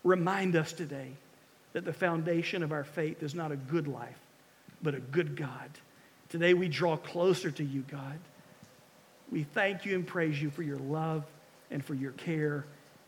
remind 0.03 0.57
us 0.57 0.73
today 0.73 1.13
that 1.73 1.85
the 1.85 1.93
foundation 1.93 2.63
of 2.63 2.73
our 2.73 2.85
faith 2.85 3.23
is 3.23 3.35
not 3.35 3.53
a 3.53 3.57
good 3.57 3.87
life, 3.87 4.19
but 4.83 4.95
a 4.95 5.01
good 5.01 5.37
God. 5.37 5.71
Today 6.29 6.55
we 6.55 6.69
draw 6.69 6.97
closer 6.97 7.51
to 7.51 7.65
you, 7.65 7.83
God. 7.83 8.19
We 9.31 9.45
thank 9.45 9.85
you 9.85 9.95
and 9.95 10.05
praise 10.05 10.41
you 10.41 10.51
for 10.51 10.63
your 10.63 10.79
love 10.79 11.25
and 11.71 11.85
for 11.85 11.95
your 11.95 12.13
care. 12.13 12.65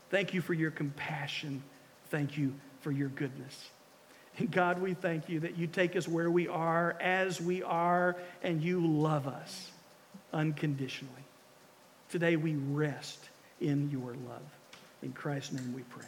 Thank 0.09 0.33
you 0.33 0.41
for 0.41 0.53
your 0.53 0.71
compassion. 0.71 1.63
Thank 2.09 2.37
you 2.37 2.53
for 2.81 2.91
your 2.91 3.09
goodness. 3.09 3.69
And 4.37 4.51
God, 4.51 4.81
we 4.81 4.93
thank 4.93 5.29
you 5.29 5.41
that 5.41 5.57
you 5.57 5.67
take 5.67 5.95
us 5.95 6.07
where 6.07 6.29
we 6.29 6.47
are, 6.47 6.95
as 6.99 7.39
we 7.39 7.61
are, 7.63 8.15
and 8.41 8.61
you 8.63 8.85
love 8.85 9.27
us 9.27 9.71
unconditionally. 10.31 11.13
Today 12.09 12.35
we 12.35 12.55
rest 12.55 13.19
in 13.61 13.89
your 13.91 14.11
love. 14.27 14.41
In 15.01 15.13
Christ's 15.13 15.53
name 15.53 15.73
we 15.73 15.83
pray. 15.83 16.05